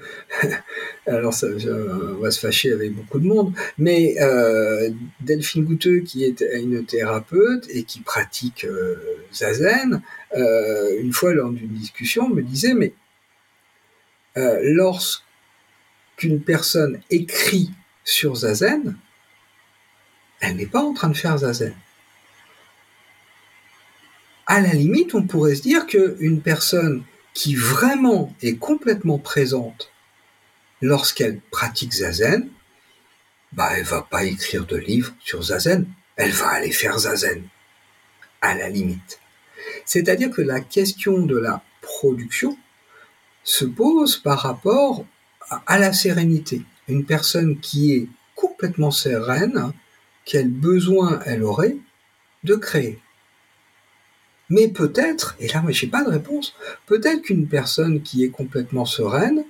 alors 1.06 1.34
on 1.42 2.20
va 2.20 2.30
se 2.30 2.40
fâcher 2.40 2.72
avec 2.72 2.94
beaucoup 2.94 3.18
de 3.18 3.26
monde, 3.26 3.52
mais 3.76 4.16
euh, 4.20 4.90
Delphine 5.20 5.64
Gouteux, 5.64 6.00
qui 6.00 6.24
est 6.24 6.44
une 6.54 6.84
thérapeute 6.84 7.66
et 7.70 7.82
qui 7.82 8.00
pratique 8.00 8.64
euh, 8.64 8.96
zazen, 9.32 10.02
une 10.34 11.12
fois 11.12 11.34
lors 11.34 11.50
d'une 11.50 11.72
discussion, 11.72 12.28
me 12.28 12.42
disait, 12.42 12.74
mais 12.74 12.94
lorsqu'une 14.62 15.24
personne 16.44 17.00
écrit 17.10 17.70
sur 18.04 18.36
zazen, 18.36 18.96
elle 20.40 20.56
n'est 20.56 20.66
pas 20.66 20.82
en 20.82 20.94
train 20.94 21.08
de 21.08 21.16
faire 21.16 21.36
zazen. 21.38 21.74
À 24.46 24.60
la 24.60 24.72
limite, 24.72 25.14
on 25.14 25.26
pourrait 25.26 25.56
se 25.56 25.62
dire 25.62 25.86
qu'une 25.86 26.40
personne 26.40 27.04
qui 27.40 27.54
vraiment 27.54 28.34
est 28.42 28.56
complètement 28.56 29.18
présente 29.18 29.90
lorsqu'elle 30.82 31.40
pratique 31.40 31.94
zazen, 31.94 32.50
bah 33.52 33.70
elle 33.78 33.84
va 33.84 34.02
pas 34.02 34.24
écrire 34.24 34.66
de 34.66 34.76
livre 34.76 35.14
sur 35.24 35.42
zazen, 35.44 35.86
elle 36.16 36.32
va 36.32 36.48
aller 36.48 36.70
faire 36.70 36.98
zazen, 36.98 37.42
à 38.42 38.54
la 38.54 38.68
limite. 38.68 39.20
C'est-à-dire 39.86 40.30
que 40.30 40.42
la 40.42 40.60
question 40.60 41.22
de 41.22 41.38
la 41.38 41.62
production 41.80 42.58
se 43.42 43.64
pose 43.64 44.18
par 44.18 44.40
rapport 44.40 45.06
à 45.66 45.78
la 45.78 45.94
sérénité. 45.94 46.60
Une 46.88 47.06
personne 47.06 47.58
qui 47.58 47.94
est 47.94 48.06
complètement 48.34 48.90
sereine, 48.90 49.72
quel 50.26 50.50
besoin 50.50 51.20
elle 51.24 51.42
aurait 51.42 51.78
de 52.44 52.54
créer 52.54 53.00
mais 54.50 54.68
peut-être, 54.68 55.36
et 55.38 55.46
là, 55.48 55.62
moi, 55.62 55.70
j'ai 55.70 55.86
pas 55.86 56.04
de 56.04 56.10
réponse, 56.10 56.54
peut-être 56.86 57.22
qu'une 57.22 57.46
personne 57.46 58.02
qui 58.02 58.24
est 58.24 58.30
complètement 58.30 58.84
sereine 58.84 59.44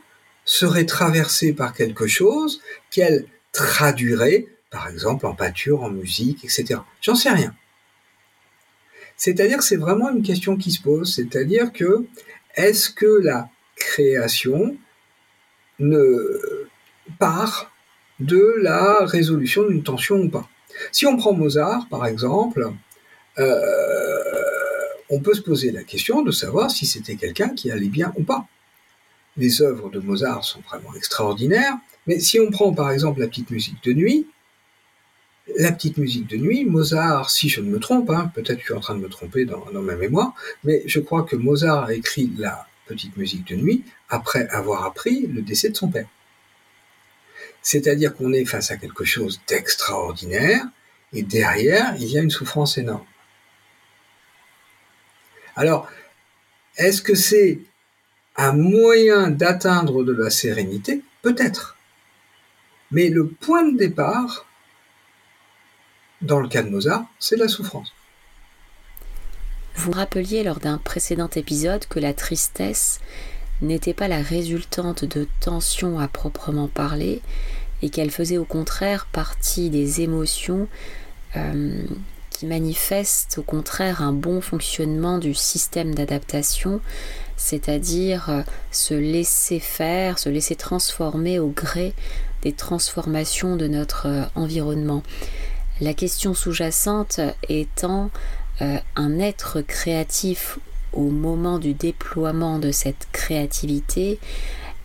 serait 0.44 0.84
traversée 0.86 1.54
par 1.54 1.72
quelque 1.72 2.06
chose 2.06 2.60
qu'elle 2.90 3.24
traduirait, 3.52 4.46
par 4.70 4.88
exemple, 4.88 5.26
en 5.26 5.34
peinture, 5.34 5.82
en 5.82 5.90
musique, 5.90 6.44
etc. 6.44 6.80
J'en 7.00 7.14
sais 7.14 7.30
rien. 7.30 7.54
C'est-à-dire 9.16 9.58
que 9.58 9.64
c'est 9.64 9.76
vraiment 9.76 10.10
une 10.10 10.22
question 10.22 10.56
qui 10.56 10.70
se 10.70 10.80
pose, 10.80 11.14
c'est-à-dire 11.14 11.72
que 11.72 12.04
est-ce 12.54 12.90
que 12.90 13.20
la 13.22 13.48
création 13.76 14.76
ne 15.78 16.66
part 17.18 17.72
de 18.18 18.54
la 18.60 19.04
résolution 19.04 19.66
d'une 19.66 19.82
tension 19.82 20.16
ou 20.16 20.28
pas? 20.28 20.48
Si 20.92 21.06
on 21.06 21.16
prend 21.16 21.32
Mozart, 21.32 21.86
par 21.88 22.06
exemple, 22.06 22.72
euh, 23.38 24.49
on 25.10 25.20
peut 25.20 25.34
se 25.34 25.42
poser 25.42 25.72
la 25.72 25.82
question 25.82 26.22
de 26.22 26.30
savoir 26.30 26.70
si 26.70 26.86
c'était 26.86 27.16
quelqu'un 27.16 27.50
qui 27.50 27.70
allait 27.70 27.88
bien 27.88 28.12
ou 28.16 28.22
pas. 28.22 28.46
Les 29.36 29.60
œuvres 29.60 29.90
de 29.90 29.98
Mozart 29.98 30.44
sont 30.44 30.60
vraiment 30.60 30.94
extraordinaires, 30.94 31.76
mais 32.06 32.20
si 32.20 32.40
on 32.40 32.50
prend 32.50 32.72
par 32.72 32.90
exemple 32.90 33.20
la 33.20 33.26
petite 33.26 33.50
musique 33.50 33.82
de 33.84 33.92
nuit, 33.92 34.26
la 35.58 35.72
petite 35.72 35.96
musique 35.96 36.28
de 36.28 36.36
nuit, 36.36 36.64
Mozart, 36.64 37.30
si 37.30 37.48
je 37.48 37.60
ne 37.60 37.68
me 37.68 37.80
trompe, 37.80 38.10
hein, 38.10 38.30
peut-être 38.34 38.58
que 38.58 38.60
je 38.60 38.66
suis 38.66 38.74
en 38.74 38.80
train 38.80 38.94
de 38.94 39.00
me 39.00 39.08
tromper 39.08 39.44
dans, 39.44 39.64
dans 39.72 39.82
ma 39.82 39.96
mémoire, 39.96 40.34
mais 40.62 40.82
je 40.86 41.00
crois 41.00 41.24
que 41.24 41.34
Mozart 41.34 41.84
a 41.84 41.94
écrit 41.94 42.30
la 42.38 42.66
petite 42.86 43.16
musique 43.16 43.46
de 43.48 43.56
nuit 43.56 43.84
après 44.08 44.48
avoir 44.48 44.84
appris 44.84 45.26
le 45.26 45.42
décès 45.42 45.70
de 45.70 45.76
son 45.76 45.88
père. 45.88 46.08
C'est-à-dire 47.62 48.14
qu'on 48.14 48.32
est 48.32 48.44
face 48.44 48.70
à 48.70 48.76
quelque 48.76 49.04
chose 49.04 49.40
d'extraordinaire, 49.48 50.64
et 51.12 51.22
derrière, 51.22 51.94
il 51.98 52.10
y 52.10 52.18
a 52.18 52.22
une 52.22 52.30
souffrance 52.30 52.78
énorme. 52.78 53.04
Alors, 55.56 55.88
est-ce 56.76 57.02
que 57.02 57.14
c'est 57.14 57.60
un 58.36 58.52
moyen 58.52 59.30
d'atteindre 59.30 60.04
de 60.04 60.12
la 60.12 60.30
sérénité? 60.30 61.02
Peut-être. 61.22 61.76
Mais 62.90 63.08
le 63.08 63.28
point 63.28 63.64
de 63.64 63.76
départ, 63.76 64.46
dans 66.22 66.40
le 66.40 66.48
cas 66.48 66.62
de 66.62 66.70
Mozart, 66.70 67.04
c'est 67.18 67.36
la 67.36 67.48
souffrance. 67.48 67.92
Vous 69.76 69.92
rappeliez 69.92 70.42
lors 70.42 70.58
d'un 70.58 70.78
précédent 70.78 71.30
épisode 71.34 71.86
que 71.86 72.00
la 72.00 72.12
tristesse 72.12 73.00
n'était 73.62 73.94
pas 73.94 74.08
la 74.08 74.20
résultante 74.22 75.04
de 75.04 75.28
tensions 75.40 75.98
à 75.98 76.08
proprement 76.08 76.68
parler 76.68 77.22
et 77.82 77.90
qu'elle 77.90 78.10
faisait 78.10 78.38
au 78.38 78.44
contraire 78.44 79.06
partie 79.06 79.70
des 79.70 80.00
émotions 80.00 80.68
euh, 81.36 81.84
manifeste 82.42 83.38
au 83.38 83.42
contraire 83.42 84.02
un 84.02 84.12
bon 84.12 84.40
fonctionnement 84.40 85.18
du 85.18 85.34
système 85.34 85.94
d'adaptation, 85.94 86.80
c'est-à-dire 87.36 88.30
euh, 88.30 88.42
se 88.70 88.94
laisser 88.94 89.60
faire, 89.60 90.18
se 90.18 90.28
laisser 90.28 90.56
transformer 90.56 91.38
au 91.38 91.48
gré 91.48 91.94
des 92.42 92.52
transformations 92.52 93.56
de 93.56 93.66
notre 93.66 94.06
euh, 94.06 94.22
environnement. 94.34 95.02
La 95.80 95.94
question 95.94 96.34
sous-jacente 96.34 97.20
étant 97.48 98.10
euh, 98.60 98.78
un 98.96 99.18
être 99.18 99.60
créatif 99.62 100.58
au 100.92 101.08
moment 101.08 101.58
du 101.58 101.72
déploiement 101.72 102.58
de 102.58 102.72
cette 102.72 103.08
créativité 103.12 104.18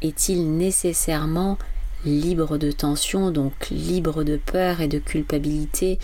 est-il 0.01 0.55
nécessairement 0.55 1.57
libre 2.05 2.57
de 2.57 2.71
tension, 2.71 3.31
donc 3.31 3.69
libre 3.71 4.23
de 4.23 4.37
peur 4.37 4.81
et 4.81 4.87
de 4.87 4.99
culpabilité 4.99 5.99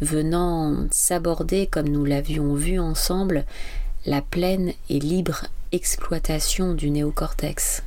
venant 0.00 0.86
s'aborder, 0.90 1.66
comme 1.66 1.88
nous 1.88 2.04
l'avions 2.04 2.54
vu 2.54 2.78
ensemble, 2.78 3.44
la 4.04 4.22
pleine 4.22 4.72
et 4.88 4.98
libre 4.98 5.46
exploitation 5.72 6.74
du 6.74 6.90
néocortex. 6.90 7.82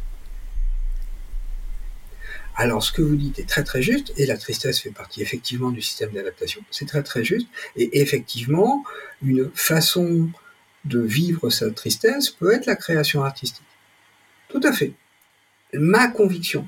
Alors, 2.56 2.84
ce 2.84 2.92
que 2.92 3.02
vous 3.02 3.16
dites 3.16 3.40
est 3.40 3.48
très 3.48 3.64
très 3.64 3.82
juste, 3.82 4.12
et 4.18 4.26
la 4.26 4.38
tristesse 4.38 4.80
fait 4.80 4.92
partie 4.92 5.22
effectivement 5.22 5.72
du 5.72 5.82
système 5.82 6.12
d'adaptation. 6.12 6.62
C'est 6.72 6.88
très 6.88 7.04
très 7.04 7.24
juste, 7.24 7.48
et 7.78 8.02
effectivement, 8.02 8.84
une 9.24 9.50
façon 9.54 10.30
de 10.84 11.00
vivre 11.00 11.50
sa 11.50 11.72
tristesse 11.72 12.30
peut 12.30 12.54
être 12.54 12.66
la 12.66 12.76
création 12.76 13.24
artistique. 13.24 13.64
Tout 14.50 14.60
à 14.64 14.74
fait. 14.74 14.92
Ma 15.74 16.08
conviction, 16.10 16.68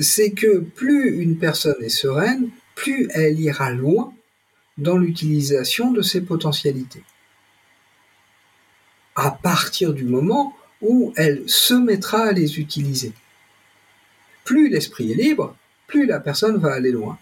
c'est 0.00 0.30
que 0.30 0.60
plus 0.60 1.20
une 1.20 1.36
personne 1.36 1.82
est 1.82 1.90
sereine, 1.90 2.48
plus 2.74 3.08
elle 3.12 3.38
ira 3.38 3.70
loin 3.70 4.14
dans 4.82 4.98
l'utilisation 4.98 5.92
de 5.92 6.02
ses 6.02 6.20
potentialités. 6.20 7.02
À 9.14 9.30
partir 9.30 9.92
du 9.92 10.04
moment 10.04 10.54
où 10.80 11.12
elle 11.16 11.44
se 11.46 11.74
mettra 11.74 12.24
à 12.24 12.32
les 12.32 12.58
utiliser. 12.58 13.12
Plus 14.44 14.68
l'esprit 14.68 15.12
est 15.12 15.16
libre, 15.16 15.56
plus 15.86 16.06
la 16.06 16.18
personne 16.18 16.56
va 16.58 16.72
aller 16.72 16.90
loin. 16.90 17.18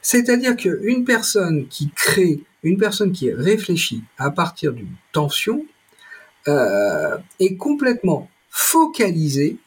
C'est-à-dire 0.00 0.56
qu'une 0.56 1.04
personne 1.04 1.68
qui 1.68 1.90
crée, 1.90 2.40
une 2.62 2.78
personne 2.78 3.12
qui 3.12 3.32
réfléchit 3.32 4.02
à 4.18 4.30
partir 4.30 4.72
d'une 4.72 4.94
tension, 5.12 5.66
euh, 6.48 7.18
est 7.38 7.56
complètement 7.56 8.28
focalisée 8.48 9.58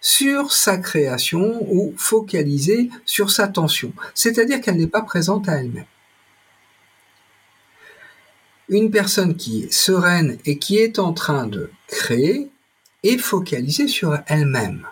sur 0.00 0.52
sa 0.52 0.78
création 0.78 1.64
ou 1.70 1.94
focalisée 1.96 2.90
sur 3.04 3.30
sa 3.30 3.48
tension. 3.48 3.92
C'est-à-dire 4.14 4.60
qu'elle 4.60 4.76
n'est 4.76 4.86
pas 4.86 5.02
présente 5.02 5.48
à 5.48 5.60
elle-même 5.60 5.84
une 8.70 8.90
personne 8.90 9.36
qui 9.36 9.64
est 9.64 9.72
sereine 9.72 10.38
et 10.46 10.58
qui 10.58 10.78
est 10.78 10.98
en 10.98 11.12
train 11.12 11.46
de 11.46 11.70
créer 11.88 12.48
est 13.02 13.18
focalisée 13.18 13.88
sur 13.88 14.18
elle-même. 14.26 14.86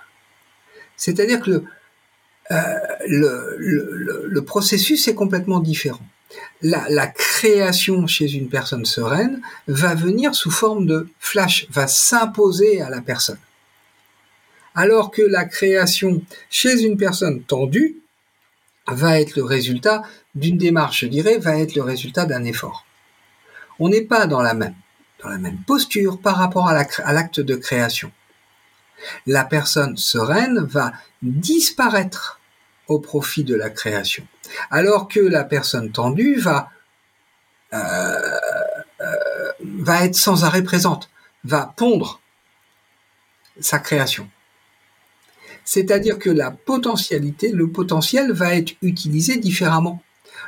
C'est-à-dire 0.96 1.40
que 1.40 1.50
le, 1.50 1.64
euh, 2.50 3.54
le, 3.58 4.40
processus 4.42 5.06
est 5.06 5.14
complètement 5.14 5.60
différent. 5.60 6.06
La, 6.60 6.86
la, 6.88 7.06
création 7.06 8.06
chez 8.06 8.32
une 8.32 8.48
personne 8.48 8.84
sereine 8.84 9.40
va 9.68 9.94
venir 9.94 10.34
sous 10.34 10.50
forme 10.50 10.86
de 10.86 11.08
flash, 11.20 11.66
va 11.70 11.86
s'imposer 11.86 12.82
à 12.82 12.90
la 12.90 13.00
personne. 13.00 13.38
Alors 14.74 15.10
que 15.10 15.22
la 15.22 15.44
création 15.44 16.22
chez 16.50 16.82
une 16.82 16.96
personne 16.96 17.42
tendue 17.42 17.96
va 18.88 19.20
être 19.20 19.36
le 19.36 19.44
résultat 19.44 20.02
d'une 20.34 20.58
démarche, 20.58 21.00
je 21.02 21.06
dirais, 21.06 21.38
va 21.38 21.58
être 21.58 21.74
le 21.74 21.82
résultat 21.82 22.24
d'un 22.26 22.44
effort. 22.44 22.87
On 23.78 23.88
n'est 23.88 24.02
pas 24.02 24.26
dans 24.26 24.42
la 24.42 24.54
même, 24.54 24.74
dans 25.22 25.28
la 25.28 25.38
même 25.38 25.58
posture 25.66 26.20
par 26.20 26.36
rapport 26.36 26.68
à 26.68 27.12
l'acte 27.12 27.40
de 27.40 27.54
création. 27.54 28.10
La 29.26 29.44
personne 29.44 29.96
sereine 29.96 30.60
va 30.60 30.92
disparaître 31.22 32.40
au 32.88 32.98
profit 32.98 33.44
de 33.44 33.54
la 33.54 33.70
création, 33.70 34.26
alors 34.70 35.08
que 35.08 35.20
la 35.20 35.44
personne 35.44 35.92
tendue 35.92 36.36
va 36.36 36.70
euh, 37.74 38.38
euh, 39.00 39.52
va 39.60 40.04
être 40.04 40.14
sans 40.14 40.44
arrêt 40.44 40.62
présente, 40.62 41.10
va 41.44 41.72
pondre 41.76 42.20
sa 43.60 43.78
création. 43.78 44.28
C'est-à-dire 45.64 46.18
que 46.18 46.30
la 46.30 46.50
potentialité, 46.50 47.52
le 47.52 47.70
potentiel 47.70 48.32
va 48.32 48.54
être 48.54 48.72
utilisé 48.80 49.36
différemment. 49.36 50.02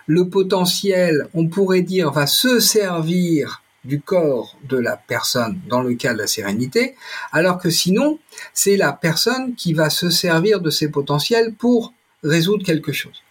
Le 0.06 0.28
potentiel, 0.28 1.28
on 1.34 1.48
pourrait 1.48 1.82
dire, 1.82 2.10
va 2.10 2.26
se 2.26 2.60
servir 2.60 3.62
du 3.84 4.00
corps 4.00 4.58
de 4.68 4.76
la 4.76 4.96
personne 4.96 5.60
dans 5.68 5.80
le 5.80 5.94
cas 5.94 6.12
de 6.12 6.18
la 6.18 6.26
sérénité, 6.26 6.96
alors 7.32 7.58
que 7.58 7.70
sinon, 7.70 8.18
c'est 8.52 8.76
la 8.76 8.92
personne 8.92 9.54
qui 9.54 9.72
va 9.72 9.88
se 9.88 10.10
servir 10.10 10.60
de 10.60 10.70
ses 10.70 10.90
potentiels 10.90 11.54
pour 11.54 11.94
résoudre 12.22 12.64
quelque 12.64 12.92
chose. 12.92 13.22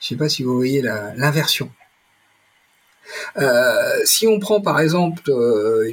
Je 0.00 0.06
ne 0.06 0.08
sais 0.10 0.16
pas 0.16 0.28
si 0.28 0.42
vous 0.42 0.54
voyez 0.54 0.82
l'inversion. 0.82 1.70
Euh, 3.36 4.00
si 4.04 4.26
on 4.26 4.38
prend 4.38 4.60
par 4.60 4.80
exemple 4.80 5.22
euh, 5.28 5.92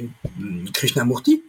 Krishnamurti, 0.72 1.42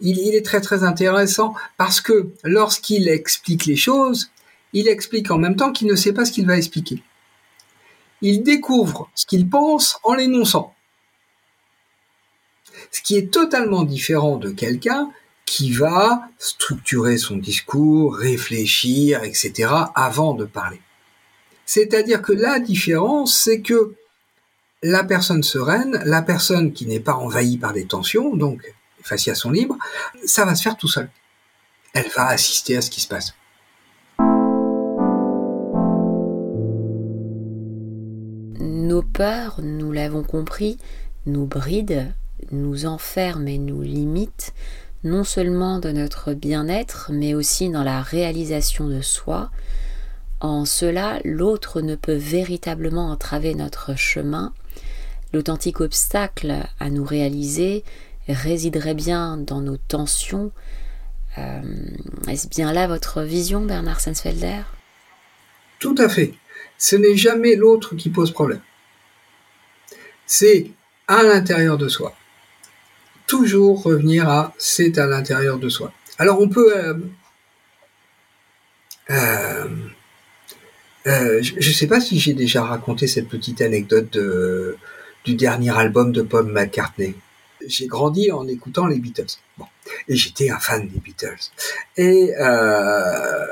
il, 0.00 0.34
est 0.34 0.44
très 0.44 0.60
très 0.60 0.82
intéressant 0.82 1.54
parce 1.76 2.00
que 2.00 2.30
lorsqu'il 2.42 3.08
explique 3.08 3.66
les 3.66 3.76
choses, 3.76 4.30
il 4.72 4.88
explique 4.88 5.30
en 5.30 5.38
même 5.38 5.56
temps 5.56 5.72
qu'il 5.72 5.88
ne 5.88 5.94
sait 5.94 6.12
pas 6.12 6.24
ce 6.24 6.32
qu'il 6.32 6.46
va 6.46 6.56
expliquer. 6.56 7.02
Il 8.22 8.42
découvre 8.42 9.10
ce 9.14 9.26
qu'il 9.26 9.48
pense 9.48 9.98
en 10.02 10.14
l'énonçant. 10.14 10.74
Ce 12.90 13.02
qui 13.02 13.16
est 13.16 13.32
totalement 13.32 13.84
différent 13.84 14.36
de 14.36 14.50
quelqu'un 14.50 15.10
qui 15.46 15.72
va 15.72 16.28
structurer 16.38 17.18
son 17.18 17.36
discours, 17.36 18.14
réfléchir, 18.16 19.24
etc., 19.24 19.72
avant 19.94 20.34
de 20.34 20.44
parler. 20.44 20.80
C'est-à-dire 21.66 22.22
que 22.22 22.32
la 22.32 22.58
différence, 22.58 23.36
c'est 23.36 23.60
que 23.60 23.94
la 24.82 25.04
personne 25.04 25.42
sereine, 25.42 26.00
la 26.04 26.22
personne 26.22 26.72
qui 26.72 26.86
n'est 26.86 27.00
pas 27.00 27.14
envahie 27.14 27.58
par 27.58 27.72
des 27.72 27.86
tensions, 27.86 28.34
donc 28.36 28.74
à 29.10 29.34
son 29.34 29.50
libre, 29.50 29.76
ça 30.24 30.44
va 30.44 30.54
se 30.54 30.62
faire 30.62 30.76
tout 30.76 30.88
seul. 30.88 31.10
Elle 31.94 32.08
va 32.14 32.28
assister 32.28 32.76
à 32.76 32.82
ce 32.82 32.90
qui 32.90 33.00
se 33.00 33.08
passe. 33.08 33.34
Nous 39.62 39.92
l'avons 39.92 40.22
compris, 40.22 40.78
nous 41.26 41.44
brident, 41.44 42.10
nous 42.52 42.86
enferment 42.86 43.46
et 43.48 43.58
nous 43.58 43.82
limitent, 43.82 44.54
non 45.04 45.24
seulement 45.24 45.78
de 45.78 45.90
notre 45.90 46.32
bien-être, 46.32 47.10
mais 47.12 47.34
aussi 47.34 47.68
dans 47.68 47.82
la 47.82 48.00
réalisation 48.00 48.88
de 48.88 49.02
soi. 49.02 49.50
En 50.40 50.64
cela, 50.64 51.18
l'autre 51.24 51.82
ne 51.82 51.96
peut 51.96 52.14
véritablement 52.14 53.10
entraver 53.10 53.54
notre 53.54 53.94
chemin. 53.94 54.54
L'authentique 55.34 55.82
obstacle 55.82 56.54
à 56.78 56.88
nous 56.88 57.04
réaliser 57.04 57.84
résiderait 58.26 58.94
bien 58.94 59.36
dans 59.36 59.60
nos 59.60 59.76
tensions. 59.76 60.50
Euh, 61.36 61.60
est-ce 62.26 62.48
bien 62.48 62.72
là 62.72 62.86
votre 62.86 63.20
vision, 63.20 63.60
Bernard 63.60 64.00
Sensfelder? 64.00 64.62
Tout 65.78 65.94
à 65.98 66.08
fait. 66.08 66.32
Ce 66.78 66.96
n'est 66.96 67.16
jamais 67.16 67.54
l'autre 67.54 67.94
qui 67.96 68.08
pose 68.08 68.30
problème. 68.30 68.62
C'est 70.32 70.70
à 71.08 71.24
l'intérieur 71.24 71.76
de 71.76 71.88
soi. 71.88 72.14
Toujours 73.26 73.82
revenir 73.82 74.28
à 74.28 74.54
c'est 74.58 74.96
à 74.98 75.06
l'intérieur 75.06 75.58
de 75.58 75.68
soi. 75.68 75.92
Alors 76.18 76.40
on 76.40 76.48
peut... 76.48 76.72
Euh, 76.76 76.94
euh, 81.06 81.42
je 81.42 81.56
ne 81.56 81.74
sais 81.74 81.88
pas 81.88 82.00
si 82.00 82.20
j'ai 82.20 82.34
déjà 82.34 82.62
raconté 82.62 83.08
cette 83.08 83.28
petite 83.28 83.60
anecdote 83.60 84.16
du 85.24 85.34
dernier 85.34 85.76
album 85.76 86.12
de 86.12 86.22
Paul 86.22 86.46
McCartney 86.46 87.16
j'ai 87.66 87.86
grandi 87.86 88.30
en 88.32 88.46
écoutant 88.48 88.86
les 88.86 88.98
Beatles. 88.98 89.38
Et 90.08 90.16
j'étais 90.16 90.50
un 90.50 90.58
fan 90.58 90.88
des 90.88 90.98
Beatles. 90.98 91.50
Et 91.96 92.32
euh, 92.38 93.46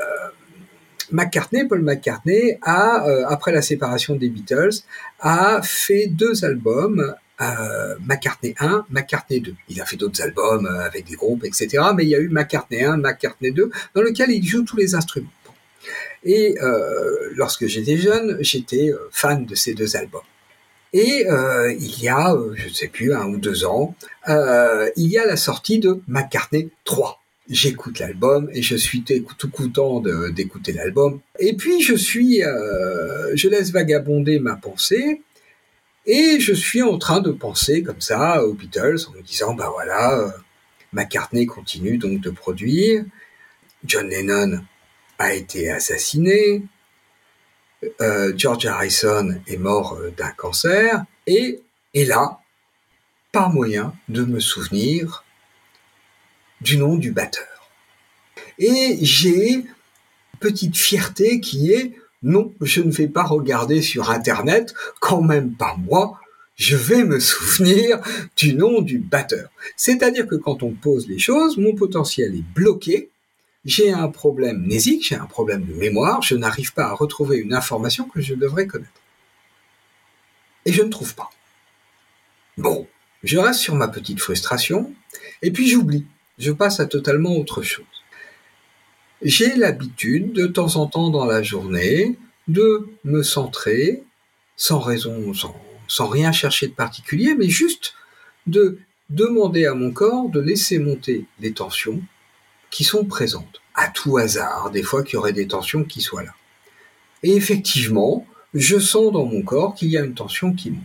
McCartney, 1.11 1.67
Paul 1.67 1.83
McCartney, 1.83 2.59
a, 2.63 3.07
euh, 3.07 3.25
après 3.29 3.53
la 3.53 3.63
séparation 3.63 4.17
des 4.17 4.29
Beatles, 4.29 4.83
a 5.21 5.61
fait 5.63 6.07
deux 6.07 6.45
albums, 6.45 7.15
euh, 7.41 7.95
McCartney 8.05 8.55
1, 8.59 8.87
McCartney 8.91 9.41
2. 9.41 9.55
Il 9.69 9.81
a 9.81 9.85
fait 9.85 9.97
d'autres 9.97 10.23
albums 10.23 10.67
euh, 10.67 10.85
avec 10.85 11.07
des 11.07 11.15
groupes, 11.15 11.45
etc. 11.45 11.83
Mais 11.97 12.05
il 12.05 12.09
y 12.09 12.15
a 12.15 12.19
eu 12.19 12.29
McCartney 12.29 12.83
1, 12.83 12.99
McCartney 12.99 13.53
2, 13.53 13.71
dans 13.95 14.03
lequel 14.03 14.31
il 14.31 14.45
joue 14.45 14.63
tous 14.63 14.77
les 14.77 14.95
instruments. 14.95 15.29
Et 16.25 16.57
euh, 16.61 17.31
lorsque 17.37 17.67
j'étais 17.67 17.97
jeune, 17.97 18.39
j'étais 18.41 18.91
euh, 18.91 19.09
fan 19.13 19.47
de 19.47 19.55
ces 19.55 19.75
deux 19.75 19.97
albums. 19.97 20.23
Et 20.93 21.27
euh, 21.29 21.73
il 21.73 22.03
y 22.03 22.09
a, 22.09 22.33
euh, 22.33 22.55
je 22.55 22.69
ne 22.69 22.73
sais 22.73 22.89
plus, 22.89 23.15
un 23.15 23.27
ou 23.27 23.37
deux 23.37 23.65
ans, 23.65 23.95
euh, 24.29 24.91
il 24.97 25.09
y 25.09 25.19
a 25.19 25.27
la 25.27 25.37
sortie 25.37 25.79
de 25.79 26.01
McCartney 26.09 26.71
3. 26.85 27.21
J'écoute 27.49 27.99
l'album 27.99 28.51
et 28.53 28.63
je 28.63 28.77
suis 28.77 29.03
tout 29.03 29.51
content 29.51 30.03
d'écouter 30.31 30.73
l'album. 30.73 31.21
Et 31.39 31.55
puis 31.55 31.83
je 31.83 31.95
suis, 31.95 32.45
euh, 32.45 33.35
je 33.35 33.49
laisse 33.49 33.71
vagabonder 33.71 34.39
ma 34.39 34.57
pensée 34.57 35.23
et 36.05 36.41
je 36.41 36.53
suis 36.53 36.83
en 36.83 36.99
train 36.99 37.21
de 37.21 37.31
penser 37.31 37.83
comme 37.83 38.01
ça 38.01 38.45
aux 38.45 38.53
Beatles 38.53 38.99
en 39.09 39.13
me 39.13 39.23
disant, 39.23 39.55
bah 39.55 39.71
voilà, 39.73 40.19
euh, 40.19 40.31
McCartney 40.93 41.47
continue 41.47 41.97
donc 41.97 42.21
de 42.21 42.31
produire, 42.31 43.05
John 43.85 44.09
Lennon 44.09 44.61
a 45.19 45.35
été 45.35 45.71
assassiné, 45.71 46.63
euh, 48.01 48.33
George 48.37 48.67
Harrison 48.67 49.41
est 49.47 49.57
mort 49.57 49.99
d'un 50.17 50.31
cancer. 50.31 51.05
Et 51.27 51.61
est 51.95 52.05
là, 52.05 52.41
pas 53.33 53.49
moyen 53.49 53.95
de 54.09 54.25
me 54.25 54.41
souvenir 54.41 55.25
du 56.61 56.77
nom 56.77 56.97
du 56.97 57.13
batteur. 57.13 57.71
Et 58.59 58.99
j'ai 59.03 59.53
une 59.53 59.67
petite 60.41 60.77
fierté 60.77 61.41
qui 61.41 61.73
est 61.73 61.95
non, 62.23 62.53
je 62.61 62.81
ne 62.81 62.91
vais 62.91 63.07
pas 63.07 63.23
regarder 63.23 63.81
sur 63.81 64.11
Internet, 64.11 64.75
quand 64.99 65.23
même 65.23 65.53
pas 65.53 65.77
moi, 65.79 66.21
je 66.57 66.77
vais 66.77 67.05
me 67.05 67.21
souvenir 67.21 68.01
du 68.37 68.55
nom 68.55 68.81
du 68.81 68.99
batteur. 68.99 69.51
C'est-à-dire 69.77 70.27
que 70.27 70.35
quand 70.35 70.65
on 70.65 70.73
pose 70.73 71.09
les 71.09 71.21
choses, 71.21 71.57
mon 71.59 71.75
potentiel 71.75 72.35
est 72.35 72.55
bloqué 72.55 73.11
j'ai 73.65 73.93
un 73.93 74.09
problème 74.09 74.63
mnésique, 74.63 75.07
j'ai 75.07 75.17
un 75.17 75.27
problème 75.27 75.65
de 75.65 75.75
mémoire, 75.75 76.23
je 76.23 76.35
n'arrive 76.35 76.73
pas 76.73 76.87
à 76.87 76.95
retrouver 76.95 77.37
une 77.39 77.53
information 77.53 78.09
que 78.09 78.21
je 78.21 78.35
devrais 78.35 78.67
connaître. 78.67 79.03
Et 80.65 80.73
je 80.73 80.83
ne 80.83 80.89
trouve 80.89 81.15
pas. 81.15 81.31
Bon, 82.57 82.87
je 83.23 83.39
reste 83.39 83.61
sur 83.61 83.75
ma 83.75 83.89
petite 83.89 84.21
frustration, 84.21 84.93
et 85.43 85.51
puis 85.51 85.69
j'oublie, 85.69 86.07
je 86.39 86.53
passe 86.53 86.81
à 86.81 86.87
totalement 86.87 87.37
autre 87.37 87.63
chose. 87.63 87.85
J'ai 89.23 89.57
l'habitude, 89.57 90.33
de 90.33 90.47
temps 90.47 90.77
en 90.77 90.87
temps 90.87 91.11
dans 91.11 91.25
la 91.25 91.43
journée, 91.43 92.17
de 92.47 92.89
me 93.05 93.23
centrer, 93.23 94.05
sans 94.57 94.79
raison, 94.79 95.35
sans, 95.35 95.61
sans 95.89 96.07
rien 96.07 96.33
chercher 96.33 96.69
de 96.69 96.73
particulier, 96.73 97.35
mais 97.37 97.49
juste 97.49 97.95
de 98.47 98.79
demander 99.11 99.67
à 99.67 99.75
mon 99.75 99.91
corps 99.91 100.29
de 100.29 100.41
laisser 100.41 100.79
monter 100.79 101.27
les 101.41 101.53
tensions 101.53 102.03
qui 102.71 102.85
sont 102.85 103.05
présentes, 103.05 103.61
à 103.75 103.89
tout 103.89 104.19
hasard, 104.19 104.71
des 104.71 104.83
fois 104.83 105.03
qu'il 105.03 105.15
y 105.15 105.17
aurait 105.17 105.33
des 105.33 105.49
tensions 105.49 105.85
qui 105.85 106.01
soient 106.01 106.23
là. 106.23 106.35
Et 107.23 107.35
effectivement, 107.35 108.27
je 108.55 108.79
sens 108.79 109.13
dans 109.13 109.25
mon 109.25 109.43
corps 109.43 109.75
qu'il 109.75 109.89
y 109.89 109.97
a 109.97 110.05
une 110.05 110.15
tension 110.15 110.53
qui 110.53 110.71
monte. 110.71 110.85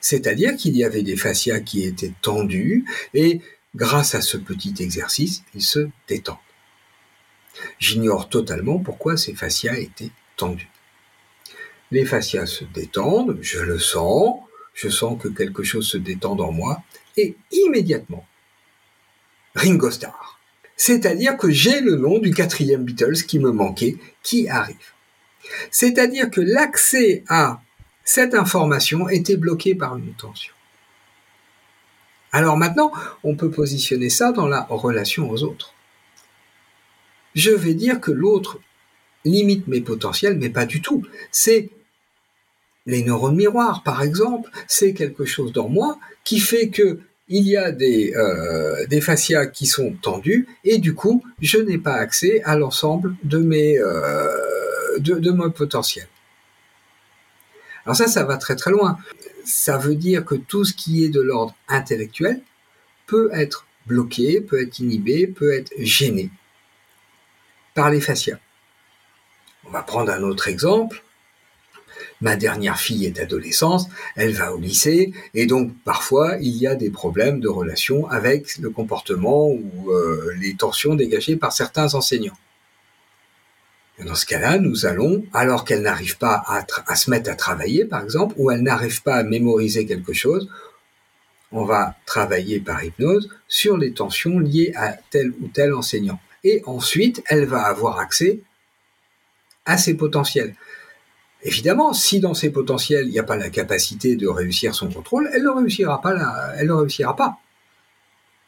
C'est-à-dire 0.00 0.56
qu'il 0.56 0.76
y 0.76 0.84
avait 0.84 1.02
des 1.02 1.16
fascias 1.16 1.60
qui 1.60 1.84
étaient 1.84 2.12
tendus 2.22 2.84
et 3.14 3.40
grâce 3.74 4.14
à 4.14 4.20
ce 4.20 4.36
petit 4.36 4.74
exercice, 4.80 5.44
ils 5.54 5.62
se 5.62 5.88
détendent. 6.08 6.36
J'ignore 7.78 8.28
totalement 8.28 8.78
pourquoi 8.78 9.16
ces 9.16 9.34
fascias 9.34 9.78
étaient 9.78 10.10
tendus. 10.36 10.70
Les 11.90 12.04
fascias 12.04 12.46
se 12.46 12.64
détendent, 12.64 13.38
je 13.42 13.60
le 13.60 13.78
sens, 13.78 14.40
je 14.74 14.88
sens 14.88 15.20
que 15.20 15.28
quelque 15.28 15.62
chose 15.62 15.86
se 15.86 15.98
détend 15.98 16.38
en 16.38 16.52
moi 16.52 16.82
et 17.16 17.36
immédiatement, 17.50 18.26
Ringo 19.54 19.90
Starr 19.90 20.32
c'est-à-dire 20.84 21.36
que 21.36 21.48
j'ai 21.48 21.80
le 21.80 21.94
nom 21.94 22.18
du 22.18 22.32
quatrième 22.32 22.82
Beatles 22.82 23.24
qui 23.28 23.38
me 23.38 23.52
manquait, 23.52 23.98
qui 24.24 24.48
arrive. 24.48 24.92
C'est-à-dire 25.70 26.28
que 26.28 26.40
l'accès 26.40 27.22
à 27.28 27.62
cette 28.02 28.34
information 28.34 29.08
était 29.08 29.36
bloqué 29.36 29.76
par 29.76 29.96
une 29.96 30.12
tension. 30.14 30.52
Alors 32.32 32.56
maintenant, 32.56 32.92
on 33.24 33.36
peut 33.36 33.50
positionner 33.50 34.08
ça 34.08 34.32
dans 34.32 34.48
la 34.48 34.66
relation 34.70 35.30
aux 35.30 35.42
autres. 35.42 35.74
Je 37.34 37.50
vais 37.50 37.74
dire 37.74 38.00
que 38.00 38.10
l'autre 38.10 38.58
limite 39.24 39.68
mes 39.68 39.80
potentiels, 39.80 40.38
mais 40.38 40.48
pas 40.48 40.66
du 40.66 40.80
tout. 40.80 41.02
C'est 41.30 41.70
les 42.86 43.04
neurones 43.04 43.36
miroirs, 43.36 43.82
par 43.84 44.02
exemple, 44.02 44.50
c'est 44.66 44.92
quelque 44.94 45.24
chose 45.24 45.52
dans 45.52 45.68
moi 45.68 45.98
qui 46.24 46.40
fait 46.40 46.68
que 46.68 47.00
il 47.28 47.46
y 47.46 47.56
a 47.56 47.70
des, 47.70 48.12
euh, 48.14 49.00
fascias 49.00 49.46
qui 49.46 49.66
sont 49.66 49.92
tendus 50.02 50.48
et 50.64 50.78
du 50.78 50.94
coup, 50.94 51.22
je 51.40 51.58
n'ai 51.58 51.78
pas 51.78 51.94
accès 51.94 52.42
à 52.44 52.56
l'ensemble 52.56 53.14
de 53.22 53.38
mes 53.38 53.78
euh, 53.78 54.98
de, 54.98 55.14
de 55.14 55.30
mon. 55.30 55.50
Alors 57.84 57.96
ça, 57.96 58.06
ça 58.06 58.24
va 58.24 58.36
très 58.36 58.56
très 58.56 58.70
loin. 58.70 58.98
Ça 59.44 59.78
veut 59.78 59.94
dire 59.94 60.24
que 60.24 60.34
tout 60.34 60.64
ce 60.64 60.72
qui 60.72 61.04
est 61.04 61.08
de 61.08 61.20
l'ordre 61.20 61.54
intellectuel 61.68 62.40
peut 63.06 63.30
être 63.32 63.66
bloqué, 63.86 64.40
peut 64.40 64.60
être 64.62 64.78
inhibé, 64.78 65.26
peut 65.26 65.52
être 65.52 65.72
gêné 65.78 66.30
par 67.74 67.90
les 67.90 68.00
fascias. 68.00 68.38
On 69.66 69.70
va 69.70 69.82
prendre 69.82 70.12
un 70.12 70.22
autre 70.22 70.48
exemple. 70.48 71.02
Ma 72.20 72.36
dernière 72.36 72.78
fille 72.78 73.04
est 73.06 73.18
adolescente, 73.18 73.88
elle 74.14 74.32
va 74.32 74.54
au 74.54 74.58
lycée, 74.58 75.12
et 75.34 75.46
donc 75.46 75.72
parfois 75.84 76.36
il 76.40 76.56
y 76.56 76.66
a 76.68 76.76
des 76.76 76.90
problèmes 76.90 77.40
de 77.40 77.48
relation 77.48 78.08
avec 78.08 78.58
le 78.58 78.70
comportement 78.70 79.48
ou 79.48 79.90
euh, 79.90 80.32
les 80.40 80.54
tensions 80.54 80.94
dégagées 80.94 81.36
par 81.36 81.52
certains 81.52 81.94
enseignants. 81.94 82.36
Dans 83.98 84.14
ce 84.14 84.26
cas-là, 84.26 84.58
nous 84.58 84.86
allons, 84.86 85.24
alors 85.32 85.64
qu'elle 85.64 85.82
n'arrive 85.82 86.18
pas 86.18 86.42
à, 86.46 86.96
se 86.96 87.10
mettre 87.10 87.30
à 87.30 87.34
travailler, 87.34 87.84
par 87.84 88.02
exemple, 88.02 88.34
ou 88.38 88.50
elle 88.50 88.62
n'arrive 88.62 89.02
pas 89.02 89.16
à 89.16 89.22
mémoriser 89.22 89.86
quelque 89.86 90.12
chose, 90.12 90.48
on 91.52 91.64
va 91.64 91.94
travailler 92.06 92.60
par 92.60 92.82
hypnose 92.82 93.28
sur 93.46 93.76
les 93.76 93.92
tensions 93.92 94.38
liées 94.38 94.72
à 94.74 94.96
tel 95.10 95.32
ou 95.42 95.48
tel 95.48 95.74
enseignant. 95.74 96.18
Et 96.44 96.62
ensuite, 96.66 97.22
elle 97.26 97.44
va 97.44 97.62
avoir 97.62 97.98
accès 97.98 98.40
à 99.66 99.76
ses 99.76 99.94
potentiels. 99.94 100.56
Évidemment, 101.42 101.92
si 101.92 102.20
dans 102.20 102.34
ses 102.34 102.50
potentiels, 102.50 103.06
il 103.06 103.12
n'y 103.12 103.18
a 103.18 103.24
pas 103.24 103.36
la 103.36 103.50
capacité 103.50 104.16
de 104.16 104.26
réussir 104.26 104.74
son 104.74 104.90
contrôle, 104.90 105.28
elle 105.34 105.42
ne 105.42 105.50
réussira 105.50 106.00
pas. 106.00 106.54
elle 106.56 106.68
ne 106.68 106.72
réussira 106.72 107.14
pas. 107.14 107.38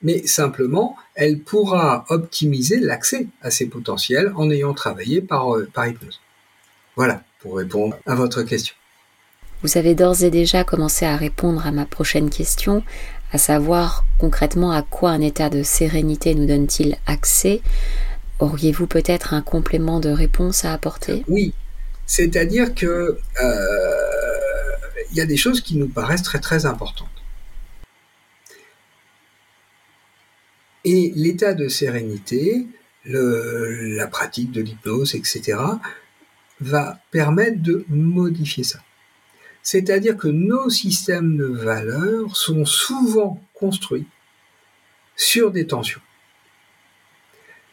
Mais 0.04 0.26
simplement, 0.26 0.96
elle 1.14 1.40
pourra 1.40 2.04
optimiser 2.10 2.78
l'accès 2.78 3.26
à 3.42 3.50
ses 3.50 3.66
potentiels 3.66 4.32
en 4.36 4.50
ayant 4.50 4.74
travaillé 4.74 5.20
par, 5.20 5.56
euh, 5.56 5.68
par 5.72 5.88
hypnose. 5.88 6.20
Voilà, 6.94 7.24
pour 7.40 7.56
répondre 7.56 7.98
à 8.06 8.14
votre 8.14 8.42
question. 8.42 8.74
Vous 9.62 9.78
avez 9.78 9.94
d'ores 9.94 10.22
et 10.22 10.30
déjà 10.30 10.62
commencé 10.62 11.06
à 11.06 11.16
répondre 11.16 11.66
à 11.66 11.72
ma 11.72 11.86
prochaine 11.86 12.28
question, 12.28 12.84
à 13.32 13.38
savoir 13.38 14.04
concrètement 14.18 14.72
à 14.72 14.82
quoi 14.82 15.10
un 15.10 15.22
état 15.22 15.48
de 15.48 15.62
sérénité 15.62 16.34
nous 16.34 16.46
donne-t-il 16.46 16.98
accès? 17.06 17.62
Auriez-vous 18.40 18.86
peut-être 18.86 19.32
un 19.32 19.40
complément 19.40 20.00
de 20.00 20.10
réponse 20.10 20.66
à 20.66 20.72
apporter? 20.74 21.24
Oui, 21.28 21.54
c'est-à-dire 22.06 22.74
que 22.74 23.18
euh, 23.42 23.94
il 25.10 25.16
y 25.16 25.20
a 25.22 25.26
des 25.26 25.38
choses 25.38 25.62
qui 25.62 25.76
nous 25.76 25.88
paraissent 25.88 26.22
très 26.22 26.40
très 26.40 26.66
importantes. 26.66 27.08
Et 30.84 31.12
l'état 31.14 31.54
de 31.54 31.68
sérénité, 31.68 32.66
la 33.06 34.06
pratique 34.06 34.52
de 34.52 34.60
l'hypnose, 34.60 35.14
etc., 35.14 35.58
va 36.60 37.00
permettre 37.10 37.62
de 37.62 37.84
modifier 37.88 38.64
ça. 38.64 38.80
C'est-à-dire 39.62 40.16
que 40.16 40.28
nos 40.28 40.68
systèmes 40.68 41.36
de 41.36 41.46
valeurs 41.46 42.36
sont 42.36 42.64
souvent 42.64 43.42
construits 43.54 44.06
sur 45.16 45.50
des 45.50 45.66
tensions. 45.66 46.00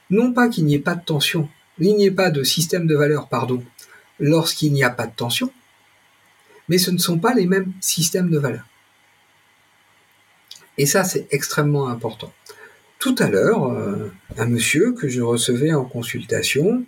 Non 0.10 0.34
pas 0.34 0.48
qu'il 0.48 0.66
n'y 0.66 0.76
ait 0.76 0.80
pas 0.80 0.96
de 0.96 1.04
tension, 1.04 1.50
il 1.80 1.96
n'y 1.96 2.06
ait 2.06 2.12
pas 2.12 2.32
de 2.32 2.44
système 2.44 2.88
de 2.88 2.96
valeurs, 2.96 3.28
pardon, 3.28 3.64
lorsqu'il 4.20 4.72
n'y 4.74 4.84
a 4.84 4.90
pas 4.90 5.08
de 5.08 5.16
tension, 5.16 5.52
mais 6.70 6.78
ce 6.78 6.92
ne 6.92 6.98
sont 6.98 7.20
pas 7.20 7.34
les 7.34 7.46
mêmes 7.46 7.74
systèmes 7.82 8.30
de 8.30 8.38
valeurs. 8.38 8.68
Et 10.78 10.86
ça, 10.86 11.04
c'est 11.04 11.28
extrêmement 11.32 11.90
important. 11.90 12.34
Tout 13.02 13.16
à 13.18 13.28
l'heure, 13.28 13.66
euh, 13.66 14.14
un 14.38 14.46
monsieur 14.46 14.94
que 14.94 15.10
je 15.10 15.22
recevais 15.22 15.74
en 15.74 15.84
consultation 15.84 16.86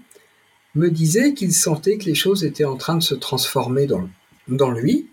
me 0.75 0.89
disait 0.89 1.33
qu'il 1.33 1.51
sentait 1.53 1.97
que 1.97 2.05
les 2.05 2.15
choses 2.15 2.45
étaient 2.45 2.63
en 2.63 2.77
train 2.77 2.95
de 2.95 3.03
se 3.03 3.15
transformer 3.15 3.87
dans, 4.47 4.71
lui. 4.71 5.09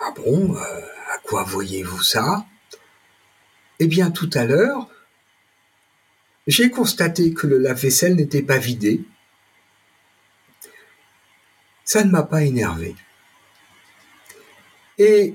Ah 0.00 0.14
bon, 0.16 0.56
euh, 0.56 0.80
à 1.12 1.18
quoi 1.24 1.42
voyez-vous 1.42 2.02
ça? 2.02 2.46
Eh 3.80 3.86
bien, 3.86 4.10
tout 4.12 4.30
à 4.34 4.44
l'heure, 4.44 4.88
j'ai 6.46 6.70
constaté 6.70 7.34
que 7.34 7.46
le 7.46 7.58
lave-vaisselle 7.58 8.14
n'était 8.14 8.42
pas 8.42 8.58
vidé 8.58 9.04
ça 11.84 12.02
ne 12.02 12.10
m'a 12.10 12.22
pas 12.22 12.42
énervé. 12.42 12.96
Et 14.98 15.34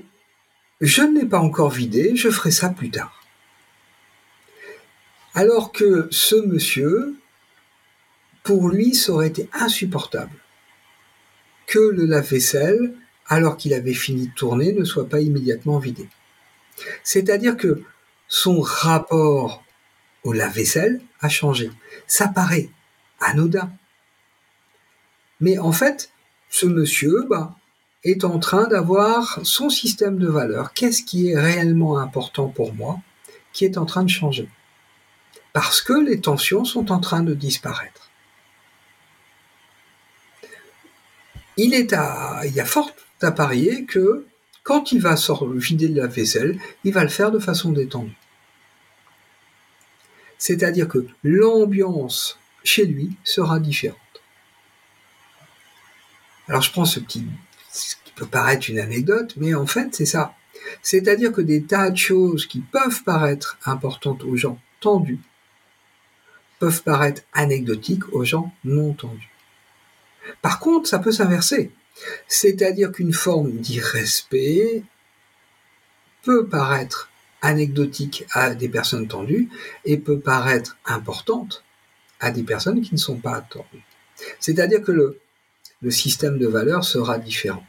je 0.80 1.02
ne 1.02 1.20
l'ai 1.20 1.26
pas 1.26 1.40
encore 1.40 1.70
vidé, 1.70 2.16
je 2.16 2.30
ferai 2.30 2.50
ça 2.50 2.70
plus 2.70 2.90
tard. 2.90 3.22
Alors 5.34 5.72
que 5.72 6.08
ce 6.10 6.34
monsieur, 6.34 7.14
pour 8.42 8.68
lui, 8.68 8.94
ça 8.94 9.12
aurait 9.12 9.28
été 9.28 9.48
insupportable 9.52 10.32
que 11.66 11.78
le 11.78 12.04
lave-vaisselle, 12.04 12.94
alors 13.26 13.56
qu'il 13.56 13.74
avait 13.74 13.94
fini 13.94 14.28
de 14.28 14.34
tourner, 14.34 14.72
ne 14.72 14.84
soit 14.84 15.08
pas 15.08 15.20
immédiatement 15.20 15.78
vidé. 15.78 16.08
C'est-à-dire 17.04 17.56
que 17.56 17.82
son 18.26 18.60
rapport 18.60 19.62
au 20.24 20.32
lave-vaisselle 20.32 21.00
a 21.20 21.28
changé. 21.28 21.70
Ça 22.06 22.26
paraît 22.26 22.70
anodin. 23.20 23.70
Mais 25.40 25.58
en 25.58 25.72
fait, 25.72 26.10
ce 26.48 26.66
monsieur 26.66 27.24
bah, 27.28 27.54
est 28.04 28.24
en 28.24 28.38
train 28.38 28.66
d'avoir 28.66 29.40
son 29.42 29.68
système 29.68 30.18
de 30.18 30.28
valeurs. 30.28 30.72
Qu'est-ce 30.72 31.02
qui 31.02 31.30
est 31.30 31.38
réellement 31.38 31.98
important 31.98 32.48
pour 32.48 32.74
moi 32.74 33.00
qui 33.52 33.64
est 33.64 33.76
en 33.76 33.84
train 33.84 34.02
de 34.02 34.08
changer? 34.08 34.48
Parce 35.52 35.80
que 35.80 35.92
les 35.92 36.20
tensions 36.20 36.64
sont 36.64 36.92
en 36.92 37.00
train 37.00 37.22
de 37.22 37.34
disparaître. 37.34 38.10
Il, 41.56 41.74
est 41.74 41.92
à, 41.92 42.42
il 42.46 42.54
y 42.54 42.60
a 42.60 42.64
fort 42.64 42.90
à 43.20 43.32
parier 43.32 43.84
que 43.84 44.26
quand 44.62 44.92
il 44.92 45.00
va 45.00 45.16
vider 45.56 45.88
de 45.88 46.00
la 46.00 46.06
vaisselle, 46.06 46.58
il 46.84 46.92
va 46.92 47.02
le 47.02 47.10
faire 47.10 47.30
de 47.30 47.38
façon 47.38 47.72
détendue. 47.72 48.16
C'est-à-dire 50.38 50.88
que 50.88 51.06
l'ambiance 51.22 52.38
chez 52.64 52.86
lui 52.86 53.14
sera 53.24 53.60
différente. 53.60 53.98
Alors 56.48 56.62
je 56.62 56.72
prends 56.72 56.86
ce 56.86 56.98
petit, 57.00 57.26
ce 57.72 57.96
qui 58.04 58.12
peut 58.12 58.26
paraître 58.26 58.70
une 58.70 58.78
anecdote, 58.78 59.34
mais 59.36 59.54
en 59.54 59.66
fait 59.66 59.94
c'est 59.94 60.06
ça. 60.06 60.34
C'est-à-dire 60.82 61.32
que 61.32 61.40
des 61.40 61.62
tas 61.62 61.90
de 61.90 61.96
choses 61.96 62.46
qui 62.46 62.60
peuvent 62.60 63.02
paraître 63.04 63.58
importantes 63.64 64.24
aux 64.24 64.36
gens 64.36 64.58
tendus 64.80 65.20
peuvent 66.58 66.82
paraître 66.82 67.22
anecdotiques 67.32 68.12
aux 68.12 68.24
gens 68.24 68.52
non 68.64 68.92
tendus. 68.92 69.30
Par 70.42 70.60
contre, 70.60 70.88
ça 70.88 70.98
peut 70.98 71.12
s'inverser. 71.12 71.72
C'est-à-dire 72.28 72.92
qu'une 72.92 73.12
forme 73.12 73.52
d'irrespect 73.52 74.84
peut 76.22 76.46
paraître 76.46 77.10
anecdotique 77.42 78.24
à 78.32 78.54
des 78.54 78.68
personnes 78.68 79.08
tendues 79.08 79.48
et 79.86 79.96
peut 79.96 80.20
paraître 80.20 80.76
importante 80.84 81.64
à 82.20 82.30
des 82.30 82.42
personnes 82.42 82.82
qui 82.82 82.92
ne 82.92 82.98
sont 82.98 83.16
pas 83.16 83.40
tendues. 83.40 83.84
C'est-à-dire 84.38 84.82
que 84.82 84.92
le, 84.92 85.18
le 85.82 85.90
système 85.90 86.38
de 86.38 86.46
valeurs 86.46 86.84
sera 86.84 87.18
différent. 87.18 87.64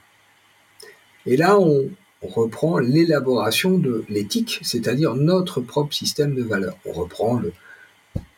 Et 1.26 1.38
là, 1.38 1.60
on, 1.60 1.90
reprend 2.24 2.78
l'élaboration 2.78 3.80
de 3.80 4.06
l'éthique, 4.08 4.60
c'est-à-dire 4.62 5.16
notre 5.16 5.60
propre 5.60 5.92
système 5.92 6.36
de 6.36 6.44
valeurs. 6.44 6.78
On 6.86 6.92
reprend 6.92 7.40
le 7.40 7.52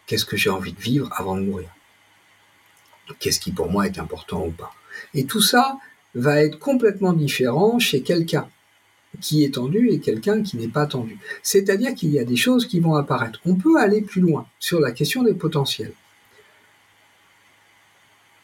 qu'est-ce 0.05 0.23
que 0.23 0.37
j'ai 0.37 0.49
envie 0.49 0.71
de 0.71 0.79
vivre 0.79 1.09
avant 1.17 1.35
de 1.35 1.41
mourir? 1.41 1.67
Qu'est-ce 3.19 3.41
qui 3.41 3.51
pour 3.51 3.69
moi 3.69 3.85
est 3.85 3.99
important 3.99 4.45
ou 4.45 4.51
pas? 4.51 4.71
Et 5.13 5.25
tout 5.25 5.41
ça 5.41 5.77
va 6.15 6.41
être 6.41 6.59
complètement 6.59 7.11
différent 7.11 7.77
chez 7.77 8.03
quelqu'un 8.03 8.47
qui 9.19 9.43
est 9.43 9.55
tendu 9.55 9.89
et 9.89 9.99
quelqu'un 9.99 10.43
qui 10.43 10.55
n'est 10.55 10.69
pas 10.69 10.85
tendu. 10.85 11.19
C'est-à-dire 11.41 11.93
qu'il 11.93 12.11
y 12.11 12.19
a 12.19 12.23
des 12.23 12.37
choses 12.37 12.65
qui 12.65 12.79
vont 12.79 12.95
apparaître. 12.95 13.41
On 13.45 13.55
peut 13.55 13.77
aller 13.77 14.01
plus 14.01 14.21
loin 14.21 14.47
sur 14.59 14.79
la 14.79 14.93
question 14.93 15.23
des 15.23 15.33
potentiels 15.33 15.93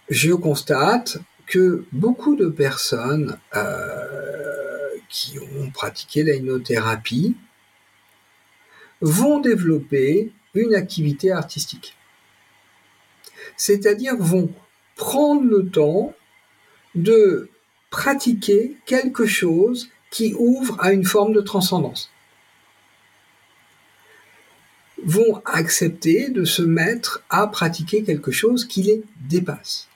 je 0.10 0.34
constate 0.34 1.18
que 1.46 1.86
beaucoup 1.92 2.36
de 2.36 2.48
personnes 2.48 3.40
euh, 3.56 4.90
qui 5.10 5.40
ont 5.40 5.70
pratiqué 5.72 6.24
la 6.24 6.40
vont 9.02 9.40
développer 9.40 10.32
une 10.54 10.76
activité 10.76 11.32
artistique. 11.32 11.96
C'est-à-dire 13.56 14.16
vont 14.18 14.52
prendre 14.96 15.44
le 15.44 15.70
temps 15.70 16.14
de 16.96 17.50
pratiquer 17.90 18.76
quelque 18.86 19.26
chose 19.26 19.90
qui 20.12 20.34
ouvre 20.38 20.76
à 20.80 20.92
une 20.92 21.06
forme 21.06 21.34
de 21.34 21.42
transcendance. 21.42 22.12
vont 25.06 25.42
accepter 25.46 26.30
de 26.30 26.44
se 26.46 26.62
mettre 26.62 27.24
à 27.30 27.48
pratiquer 27.48 28.04
quelque 28.04 28.32
chose 28.32 28.66
qui 28.66 28.84
les 28.84 29.04
dépasse. 29.22 29.89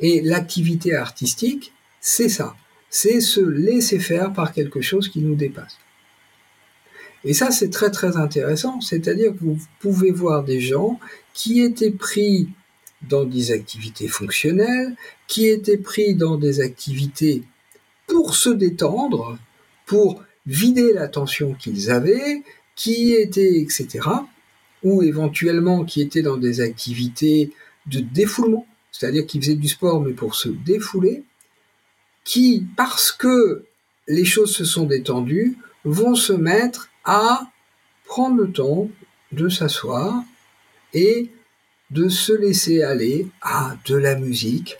Et 0.00 0.20
l'activité 0.20 0.94
artistique, 0.94 1.72
c'est 2.00 2.28
ça, 2.28 2.54
c'est 2.90 3.20
se 3.20 3.40
laisser 3.40 3.98
faire 3.98 4.32
par 4.32 4.52
quelque 4.52 4.80
chose 4.80 5.08
qui 5.08 5.20
nous 5.20 5.34
dépasse. 5.34 5.78
Et 7.24 7.34
ça, 7.34 7.50
c'est 7.50 7.70
très 7.70 7.90
très 7.90 8.16
intéressant, 8.16 8.80
c'est-à-dire 8.80 9.32
que 9.32 9.40
vous 9.40 9.58
pouvez 9.80 10.12
voir 10.12 10.44
des 10.44 10.60
gens 10.60 11.00
qui 11.34 11.60
étaient 11.60 11.90
pris 11.90 12.48
dans 13.02 13.24
des 13.24 13.52
activités 13.52 14.08
fonctionnelles, 14.08 14.94
qui 15.26 15.46
étaient 15.46 15.78
pris 15.78 16.14
dans 16.14 16.36
des 16.36 16.60
activités 16.60 17.42
pour 18.06 18.34
se 18.34 18.50
détendre, 18.50 19.38
pour 19.86 20.22
vider 20.46 20.92
la 20.92 21.08
tension 21.08 21.54
qu'ils 21.54 21.90
avaient, 21.90 22.42
qui 22.74 23.12
étaient, 23.12 23.60
etc., 23.60 23.88
ou 24.82 25.02
éventuellement 25.02 25.84
qui 25.84 26.00
étaient 26.00 26.22
dans 26.22 26.36
des 26.36 26.60
activités 26.60 27.52
de 27.86 28.00
défoulement, 28.00 28.66
c'est-à-dire 28.90 29.26
qui 29.26 29.40
faisaient 29.40 29.54
du 29.54 29.68
sport 29.68 30.00
mais 30.00 30.12
pour 30.12 30.34
se 30.34 30.48
défouler, 30.48 31.24
qui, 32.24 32.66
parce 32.76 33.12
que 33.12 33.64
les 34.06 34.24
choses 34.24 34.54
se 34.54 34.64
sont 34.64 34.84
détendues, 34.84 35.56
vont 35.84 36.14
se 36.14 36.32
mettre 36.32 36.90
à 37.04 37.50
prendre 38.04 38.36
le 38.36 38.50
temps 38.50 38.90
de 39.32 39.48
s'asseoir 39.48 40.22
et 40.94 41.30
de 41.90 42.08
se 42.08 42.32
laisser 42.32 42.82
aller 42.82 43.28
à 43.40 43.76
de 43.86 43.96
la 43.96 44.16
musique, 44.16 44.76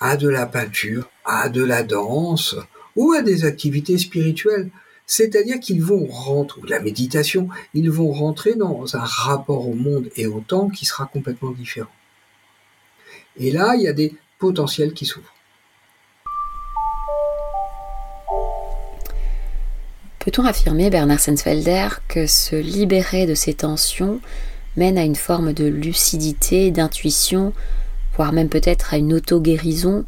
à 0.00 0.16
de 0.16 0.28
la 0.28 0.46
peinture, 0.46 1.10
à 1.24 1.48
de 1.48 1.62
la 1.62 1.82
danse 1.82 2.56
ou 2.96 3.12
à 3.12 3.22
des 3.22 3.44
activités 3.44 3.98
spirituelles. 3.98 4.70
C'est-à-dire 5.06 5.60
qu'ils 5.60 5.82
vont 5.82 6.06
rentrer, 6.06 6.60
ou 6.60 6.66
la 6.66 6.80
méditation, 6.80 7.48
ils 7.74 7.90
vont 7.90 8.12
rentrer 8.12 8.54
dans 8.54 8.96
un 8.96 9.04
rapport 9.04 9.68
au 9.68 9.74
monde 9.74 10.08
et 10.16 10.26
au 10.26 10.40
temps 10.40 10.68
qui 10.68 10.86
sera 10.86 11.06
complètement 11.06 11.50
différent. 11.50 11.90
Et 13.36 13.50
là, 13.50 13.74
il 13.76 13.82
y 13.82 13.88
a 13.88 13.92
des 13.92 14.14
potentiels 14.38 14.92
qui 14.92 15.06
s'ouvrent. 15.06 15.34
Peut-on 20.18 20.44
affirmer, 20.44 20.88
Bernard 20.88 21.18
Sensfelder, 21.18 21.88
que 22.06 22.26
se 22.26 22.54
libérer 22.54 23.26
de 23.26 23.34
ces 23.34 23.54
tensions 23.54 24.20
mène 24.76 24.96
à 24.96 25.02
une 25.02 25.16
forme 25.16 25.52
de 25.52 25.64
lucidité, 25.64 26.70
d'intuition, 26.70 27.52
voire 28.16 28.32
même 28.32 28.48
peut-être 28.48 28.94
à 28.94 28.98
une 28.98 29.14
auto-guérison? 29.14 30.04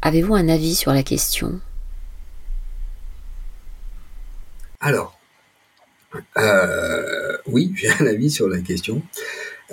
Avez-vous 0.00 0.34
un 0.34 0.48
avis 0.48 0.74
sur 0.74 0.92
la 0.92 1.02
question? 1.02 1.60
Alors, 4.80 5.18
euh, 6.38 7.36
oui, 7.46 7.72
j'ai 7.76 7.90
un 7.90 8.06
avis 8.06 8.30
sur 8.30 8.48
la 8.48 8.60
question. 8.60 9.02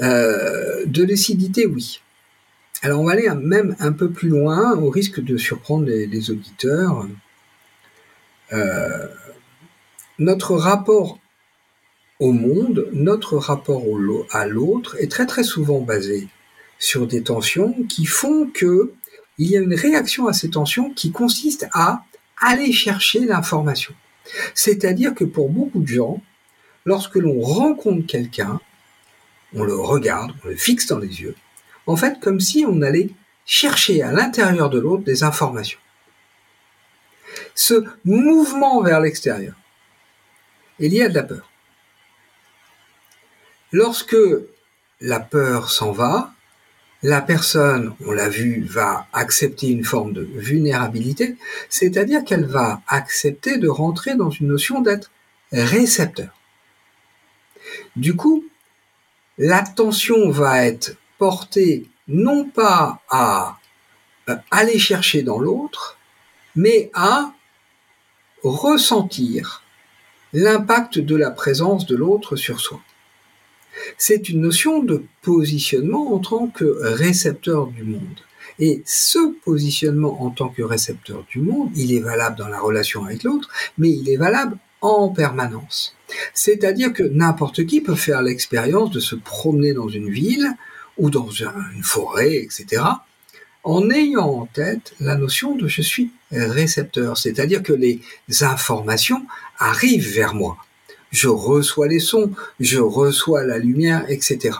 Euh, 0.02 0.86
de 0.86 1.04
lucidité, 1.04 1.66
oui. 1.66 2.02
Alors 2.84 3.00
on 3.00 3.06
va 3.06 3.13
aller 3.13 3.30
même 3.41 3.78
un 3.80 3.93
peu 3.93 4.12
plus 4.12 4.28
loin, 4.28 4.78
au 4.78 4.89
risque 4.89 5.22
de 5.22 5.38
surprendre 5.38 5.86
les, 5.86 6.32
auditeurs. 6.32 7.08
Euh, 8.52 9.08
notre 10.19 10.56
rapport 10.58 11.17
au 12.19 12.34
monde, 12.34 12.89
notre 12.91 13.38
rapport 13.38 13.84
à 14.32 14.48
l'autre 14.48 14.98
est 15.00 15.10
très 15.10 15.26
très 15.26 15.46
souvent 15.46 15.80
basé 15.80 16.28
sur 16.78 17.08
des 17.08 17.24
tensions 17.24 17.74
qui 17.88 18.06
font 18.06 18.50
que 18.54 18.91
il 19.38 19.50
y 19.50 19.56
a 19.56 19.62
une 19.62 19.74
réaction 19.74 20.28
à 20.28 20.34
ces 20.34 20.50
tensions 20.50 20.89
qui 20.89 21.13
consiste 21.13 21.67
à 21.72 22.04
aller 22.38 22.74
chercher 22.74 23.22
l'information. 23.22 23.93
C'est-à-dire 24.56 25.15
que 25.15 25.24
pour 25.24 25.50
beaucoup 25.50 25.80
de 25.80 25.88
gens, 25.88 26.22
lorsque 26.84 27.15
l'on 27.15 27.39
rencontre 27.39 28.06
quelqu'un, 28.06 28.60
on 29.56 29.63
le 29.63 29.76
regarde, 29.76 30.34
on 30.43 30.50
le 30.50 30.58
fixe 30.58 30.88
dans 30.88 31.00
les 31.00 31.22
yeux, 31.22 31.36
en 31.88 31.96
fait 31.96 32.19
comme 32.19 32.39
si 32.39 32.65
on 32.67 32.82
allait 32.82 33.10
chercher 33.46 34.02
à 34.02 34.12
l'intérieur 34.12 34.69
de 34.69 34.80
l'autre 34.80 35.04
des 35.04 35.24
informations. 35.24 35.80
Ce 37.56 37.86
mouvement 38.06 38.82
vers 38.82 39.00
l'extérieur 39.00 39.56
est 40.80 40.88
lié 40.88 41.04
à 41.04 41.10
de 41.10 41.15
la 41.15 41.24
peur. 41.24 41.50
Lorsque 43.72 44.15
la 45.02 45.19
peur 45.19 45.69
s'en 45.69 45.91
va, 45.91 46.32
la 47.02 47.22
personne, 47.22 47.93
on 48.06 48.12
l'a 48.12 48.30
vu, 48.30 48.63
va 48.63 49.08
accepter 49.12 49.67
une 49.67 49.84
forme 49.84 50.13
de 50.13 50.22
vulnérabilité, 50.22 51.36
c'est-à-dire 51.69 52.24
qu'elle 52.24 52.46
va 52.46 52.82
accepter 52.88 53.58
de 53.58 53.67
rentrer 53.67 54.15
dans 54.15 54.30
une 54.30 54.48
notion 54.48 54.80
d'être 54.82 55.12
récepteur. 55.52 56.30
Du 57.96 58.15
coup, 58.15 58.46
l'attention 59.38 60.30
va 60.30 60.65
être 60.65 60.96
non 62.08 62.46
pas 62.46 63.02
à 63.10 63.58
euh, 64.30 64.36
aller 64.52 64.80
chercher 64.80 65.24
dans 65.24 65.40
l'autre, 65.40 65.98
mais 66.56 66.92
à 66.94 67.34
ressentir 68.44 69.64
l'impact 70.34 71.00
de 71.00 71.16
la 71.16 71.32
présence 71.32 71.86
de 71.86 71.96
l'autre 71.96 72.36
sur 72.36 72.60
soi 72.60 72.82
c'est 73.98 74.30
une 74.30 74.42
notion 74.42 74.84
de 74.84 75.04
positionnement 75.22 76.14
en 76.14 76.20
tant 76.20 76.48
que 76.48 76.66
récepteur 76.82 77.68
du 77.68 77.84
monde. 77.84 78.20
Et 78.60 78.84
ce 78.86 79.34
positionnement 79.44 80.22
en 80.24 80.30
tant 80.30 80.50
que 80.50 80.62
récepteur 80.62 81.26
du 81.30 81.40
monde, 81.40 81.70
il 81.76 81.94
est 81.94 82.00
valable 82.00 82.38
dans 82.38 82.48
la 82.48 82.60
relation 82.60 83.04
avec 83.06 83.24
l'autre, 83.24 83.50
mais 83.78 83.90
il 83.90 84.10
est 84.10 84.18
valable 84.18 84.58
en 84.82 85.10
permanence. 85.10 85.96
C'est-à-dire 86.34 86.94
que 86.94 87.04
n'importe 87.04 87.66
qui 87.66 87.82
peut 87.82 87.96
faire 87.96 88.22
l'expérience 88.22 88.92
de 88.92 89.00
se 89.00 89.16
promener 89.16 89.74
dans 89.74 89.88
une 89.88 90.10
ville 90.10 90.56
ou 90.97 91.10
dans 91.10 91.29
une 91.29 91.84
forêt, 91.84 92.36
etc., 92.36 92.84
en 93.63 93.89
ayant 93.91 94.27
en 94.27 94.45
tête 94.45 94.93
la 94.99 95.15
notion 95.15 95.56
de 95.56 95.67
je 95.69 95.82
suis 95.82 96.12
récepteur, 96.32 97.17
c'est-à-dire 97.17 97.63
que 97.63 97.71
les 97.71 98.01
informations 98.41 99.25
arrivent 99.58 100.13
vers 100.13 100.36
moi 100.36 100.58
je 101.13 101.27
reçois 101.27 101.88
les 101.88 101.99
sons, 101.99 102.32
je 102.60 102.79
reçois 102.79 103.45
la 103.45 103.60
lumière, 103.60 104.03
etc. 104.10 104.58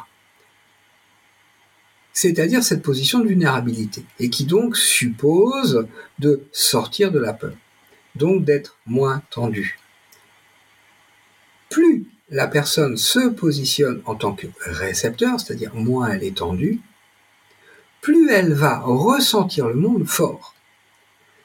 C'est-à-dire 2.14 2.64
cette 2.64 2.84
position 2.84 3.20
de 3.20 3.28
vulnérabilité, 3.28 4.06
et 4.20 4.30
qui 4.30 4.46
donc 4.46 4.78
suppose 4.78 5.88
de 6.20 6.44
sortir 6.52 7.12
de 7.12 7.18
la 7.18 7.34
peur, 7.34 7.56
donc 8.16 8.46
d'être 8.46 8.78
moins 8.86 9.24
tendu. 9.32 9.80
Plus 11.70 12.06
la 12.34 12.48
personne 12.48 12.98
se 12.98 13.30
positionne 13.30 14.02
en 14.06 14.16
tant 14.16 14.34
que 14.34 14.48
récepteur, 14.66 15.40
c'est-à-dire 15.40 15.74
moins 15.76 16.10
elle 16.10 16.24
est 16.24 16.38
tendue, 16.38 16.82
plus 18.02 18.30
elle 18.30 18.54
va 18.54 18.80
ressentir 18.80 19.70
le 19.70 19.76
monde 19.76 20.06
fort, 20.06 20.56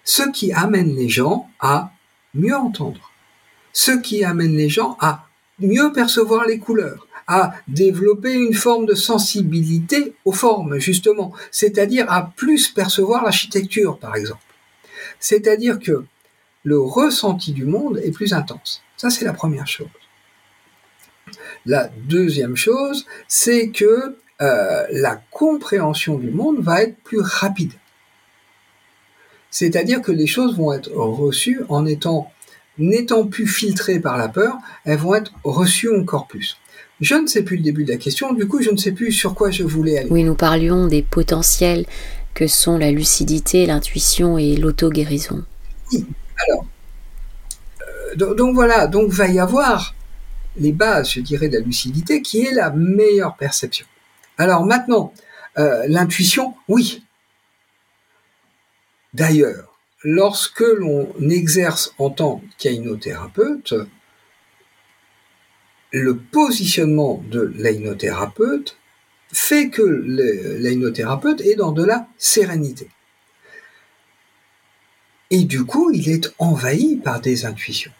ce 0.03 0.29
qui 0.29 0.53
amène 0.53 0.97
les 0.97 1.09
gens 1.09 1.49
à 1.61 1.93
mieux 2.35 2.57
entendre 2.57 3.09
ce 3.79 3.93
qui 3.93 4.25
amène 4.25 4.57
les 4.57 4.69
gens 4.69 4.97
à 4.99 5.29
mieux 5.61 5.93
percevoir 5.93 6.47
les 6.47 6.59
couleurs, 6.59 7.07
à 7.29 7.55
développer 7.69 8.33
une 8.33 8.55
forme 8.55 8.87
de 8.87 8.95
sensibilité 8.95 10.15
aux 10.25 10.33
formes, 10.33 10.79
justement, 10.79 11.33
c'est-à-dire 11.53 12.11
à 12.11 12.33
plus 12.37 12.69
percevoir 12.69 13.23
l'architecture, 13.23 13.99
par 13.99 14.17
exemple. 14.17 14.43
C'est-à-dire 15.21 15.79
que 15.79 16.05
le 16.65 16.81
ressenti 16.81 17.53
du 17.53 17.67
monde 17.67 18.01
est 18.03 18.11
plus 18.11 18.33
intense. 18.33 18.83
Ça, 18.97 19.11
c'est 19.11 19.25
la 19.25 19.33
première 19.33 19.69
chose. 19.69 19.87
La 21.67 21.91
deuxième 22.09 22.57
chose, 22.57 23.07
c'est 23.27 23.69
que 23.69 24.17
euh, 24.41 24.87
la 24.93 25.21
compréhension 25.31 26.19
du 26.19 26.31
monde 26.31 26.61
va 26.61 26.83
être 26.83 26.97
plus 27.03 27.21
rapide. 27.21 27.73
C'est-à-dire 29.51 30.03
que 30.03 30.13
les 30.13 30.27
choses 30.27 30.57
vont 30.57 30.73
être 30.73 30.91
reçues 30.93 31.61
en 31.69 31.87
étant 31.87 32.31
n'étant 32.79 33.27
plus 33.27 33.49
filtrées 33.49 33.99
par 33.99 34.17
la 34.17 34.29
peur, 34.29 34.57
elles 34.85 34.99
vont 34.99 35.15
être 35.15 35.33
reçues 35.43 35.95
encore 35.95 36.29
plus. 36.29 36.59
Je 37.01 37.15
ne 37.15 37.27
sais 37.27 37.43
plus 37.43 37.57
le 37.57 37.63
début 37.63 37.85
de 37.85 37.91
la 37.91 37.97
question, 37.97 38.33
du 38.33 38.47
coup 38.47 38.63
je 38.63 38.71
ne 38.71 38.77
sais 38.77 38.93
plus 38.93 39.13
sur 39.13 39.35
quoi 39.35 39.51
je 39.51 39.65
voulais 39.65 39.99
aller. 39.99 40.11
Oui, 40.11 40.23
nous 40.23 40.35
parlions 40.35 40.87
des 40.87 41.03
potentiels 41.03 41.87
que 42.35 42.47
sont 42.47 42.79
la 42.79 42.93
lucidité, 42.93 43.67
l'intuition 43.67 44.39
et 44.39 44.55
l'auto-guérison. 44.57 45.43
Oui, 45.93 46.07
alors, 46.47 46.67
euh, 47.83 48.35
donc, 48.35 48.55
voilà, 48.55 48.87
donc 48.87 49.11
va 49.11 49.27
y 49.27 49.41
avoir 49.41 49.95
les 50.59 50.73
bases, 50.73 51.13
je 51.13 51.21
dirais, 51.21 51.49
de 51.49 51.59
la 51.59 51.65
lucidité, 51.65 52.23
qui 52.23 52.45
est 52.45 52.53
la 52.53 52.71
meilleure 52.71 53.37
perception. 53.37 53.87
Alors 54.37 54.65
maintenant, 54.65 55.13
euh, 55.59 55.85
l'intuition, 55.89 56.55
oui. 56.69 57.03
D'ailleurs, 59.15 59.79
lorsque 60.05 60.61
l'on 60.61 61.13
exerce 61.29 61.95
en 61.99 62.11
tant 62.11 62.43
qu'ainothérapeute, 62.59 63.75
le 65.91 66.17
positionnement 66.17 67.25
de 67.31 67.53
l'ainothérapeute 67.57 68.77
fait 69.33 69.71
que 69.71 69.83
l'ainothérapeute 69.83 71.41
est 71.41 71.55
dans 71.55 71.73
de 71.73 71.85
la 71.85 72.07
sérénité. 72.19 72.89
Et 75.31 75.45
du 75.45 75.65
coup, 75.65 75.91
il 75.93 76.09
est 76.09 76.33
envahi 76.39 76.97
par 76.97 77.21
des 77.21 77.45
intuitions. 77.45 77.93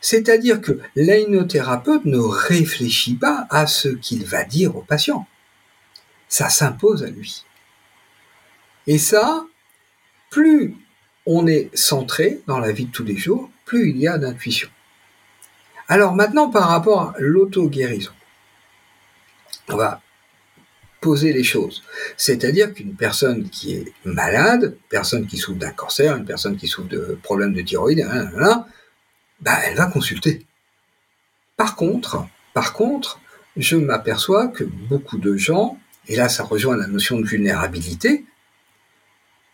C'est-à-dire 0.00 0.60
que 0.60 0.78
l'aïnothérapeute 0.96 2.04
ne 2.04 2.18
réfléchit 2.18 3.14
pas 3.14 3.46
à 3.50 3.66
ce 3.66 3.88
qu'il 3.88 4.24
va 4.24 4.44
dire 4.44 4.76
au 4.76 4.82
patient. 4.82 5.26
Ça 6.28 6.48
s'impose 6.48 7.02
à 7.04 7.10
lui. 7.10 7.44
Et 8.86 8.98
ça, 8.98 9.44
plus 10.30 10.76
on 11.26 11.46
est 11.46 11.70
centré 11.74 12.40
dans 12.46 12.58
la 12.58 12.72
vie 12.72 12.86
de 12.86 12.92
tous 12.92 13.04
les 13.04 13.16
jours, 13.16 13.50
plus 13.64 13.90
il 13.90 13.98
y 13.98 14.08
a 14.08 14.16
d'intuition. 14.16 14.68
Alors 15.88 16.14
maintenant, 16.14 16.50
par 16.50 16.68
rapport 16.68 17.00
à 17.00 17.14
l'auto-guérison, 17.18 18.12
on 19.68 19.76
va 19.76 20.00
poser 21.00 21.32
les 21.32 21.44
choses. 21.44 21.82
C'est-à-dire 22.16 22.72
qu'une 22.74 22.94
personne 22.94 23.48
qui 23.48 23.74
est 23.74 23.92
malade, 24.04 24.64
une 24.64 24.88
personne 24.88 25.26
qui 25.26 25.36
souffre 25.36 25.58
d'un 25.58 25.72
cancer, 25.72 26.16
une 26.16 26.24
personne 26.24 26.56
qui 26.56 26.68
souffre 26.68 26.88
de 26.88 27.18
problèmes 27.22 27.54
de 27.54 27.62
thyroïde, 27.62 28.00
hein, 28.00 28.30
hein, 28.36 28.38
hein, 28.38 28.66
bah, 29.40 29.58
elle 29.64 29.76
va 29.76 29.86
consulter. 29.86 30.46
Par 31.56 31.76
contre, 31.76 32.26
par 32.54 32.72
contre, 32.72 33.20
je 33.56 33.76
m'aperçois 33.76 34.48
que 34.48 34.64
beaucoup 34.64 35.18
de 35.18 35.36
gens, 35.36 35.78
et 36.08 36.16
là 36.16 36.28
ça 36.28 36.44
rejoint 36.44 36.76
la 36.76 36.86
notion 36.86 37.18
de 37.18 37.26
vulnérabilité, 37.26 38.24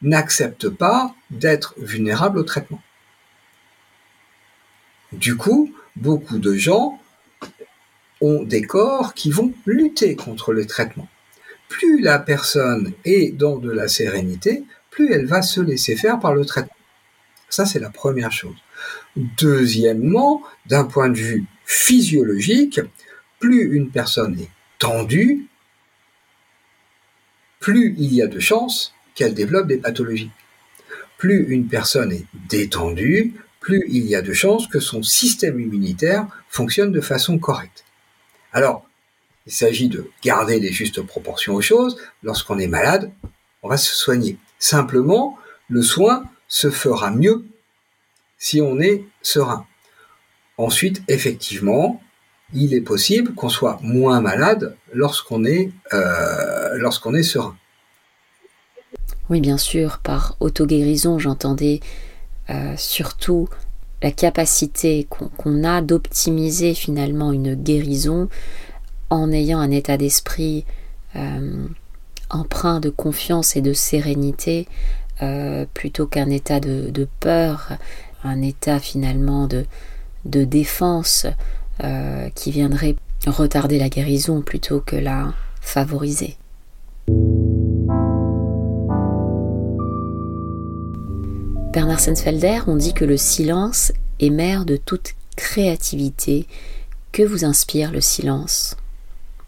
n'acceptent 0.02 0.68
pas 0.68 1.14
d'être 1.30 1.74
vulnérables 1.78 2.38
au 2.38 2.42
traitement. 2.42 2.82
Du 5.12 5.36
coup, 5.36 5.74
beaucoup 5.96 6.38
de 6.38 6.54
gens 6.54 7.00
ont 8.20 8.42
des 8.42 8.62
corps 8.62 9.14
qui 9.14 9.30
vont 9.30 9.52
lutter 9.66 10.16
contre 10.16 10.52
le 10.52 10.66
traitement. 10.66 11.08
Plus 11.68 12.00
la 12.00 12.18
personne 12.18 12.92
est 13.04 13.36
dans 13.36 13.56
de 13.56 13.70
la 13.70 13.88
sérénité, 13.88 14.64
plus 14.90 15.12
elle 15.12 15.26
va 15.26 15.42
se 15.42 15.60
laisser 15.60 15.96
faire 15.96 16.18
par 16.18 16.34
le 16.34 16.44
traitement. 16.44 16.76
Ça, 17.48 17.66
c'est 17.66 17.78
la 17.78 17.90
première 17.90 18.32
chose. 18.32 18.56
Deuxièmement, 19.16 20.42
d'un 20.66 20.84
point 20.84 21.08
de 21.08 21.16
vue 21.16 21.44
physiologique, 21.64 22.80
plus 23.38 23.74
une 23.74 23.90
personne 23.90 24.38
est 24.38 24.50
tendue, 24.78 25.46
plus 27.60 27.94
il 27.98 28.14
y 28.14 28.22
a 28.22 28.26
de 28.26 28.38
chances 28.38 28.94
qu'elle 29.14 29.34
développe 29.34 29.66
des 29.66 29.78
pathologies. 29.78 30.30
Plus 31.18 31.46
une 31.48 31.66
personne 31.66 32.12
est 32.12 32.26
détendue, 32.48 33.34
plus 33.60 33.84
il 33.88 34.06
y 34.06 34.14
a 34.14 34.22
de 34.22 34.32
chances 34.32 34.66
que 34.68 34.80
son 34.80 35.02
système 35.02 35.58
immunitaire 35.58 36.26
fonctionne 36.48 36.92
de 36.92 37.00
façon 37.00 37.38
correcte. 37.38 37.84
Alors, 38.52 38.86
il 39.46 39.52
s'agit 39.52 39.88
de 39.88 40.10
garder 40.22 40.60
les 40.60 40.72
justes 40.72 41.02
proportions 41.02 41.54
aux 41.54 41.62
choses. 41.62 41.96
Lorsqu'on 42.22 42.58
est 42.58 42.66
malade, 42.66 43.10
on 43.62 43.68
va 43.68 43.76
se 43.76 43.94
soigner. 43.94 44.36
Simplement, 44.58 45.38
le 45.68 45.82
soin 45.82 46.24
se 46.48 46.70
fera 46.70 47.10
mieux 47.10 47.44
si 48.38 48.60
on 48.60 48.80
est 48.80 49.04
serein. 49.22 49.66
Ensuite, 50.58 51.02
effectivement, 51.08 52.00
il 52.54 52.74
est 52.74 52.80
possible 52.80 53.34
qu'on 53.34 53.48
soit 53.48 53.78
moins 53.82 54.20
malade 54.20 54.76
lorsqu'on 54.92 55.44
est, 55.44 55.70
euh, 55.92 56.78
est 57.14 57.22
serein. 57.22 57.56
Oui, 59.28 59.40
bien 59.40 59.58
sûr, 59.58 59.98
par 59.98 60.36
auto-guérison, 60.40 61.18
j'entendais 61.18 61.80
euh, 62.48 62.74
surtout 62.76 63.48
la 64.02 64.12
capacité 64.12 65.08
qu'on 65.08 65.64
a 65.64 65.82
d'optimiser 65.82 66.74
finalement 66.74 67.32
une 67.32 67.54
guérison 67.54 68.28
en 69.10 69.32
ayant 69.32 69.58
un 69.58 69.70
état 69.70 69.96
d'esprit 69.96 70.64
euh, 71.16 71.66
empreint 72.30 72.78
de 72.78 72.90
confiance 72.90 73.56
et 73.56 73.62
de 73.62 73.72
sérénité 73.72 74.68
plutôt 75.72 76.06
qu'un 76.06 76.28
état 76.28 76.60
de, 76.60 77.08
peur 77.20 77.72
un 78.24 78.42
état 78.42 78.80
finalement 78.80 79.46
de, 79.46 79.64
défense 80.24 81.26
euh, 81.82 82.28
qui 82.30 82.50
viendrait 82.50 82.96
retarder 83.26 83.78
la 83.78 83.88
guérison 83.88 84.42
plutôt 84.42 84.80
que 84.80 84.96
la 84.96 85.34
favoriser. 85.60 86.36
Bernard 91.72 92.00
Sensfelder, 92.00 92.60
on 92.66 92.76
dit 92.76 92.94
que 92.94 93.04
le 93.04 93.16
silence 93.16 93.92
est 94.18 94.30
mère 94.30 94.64
de 94.64 94.76
toute 94.76 95.14
créativité. 95.36 96.46
Que 97.12 97.22
vous 97.22 97.44
inspire 97.44 97.92
le 97.92 98.00
silence? 98.00 98.76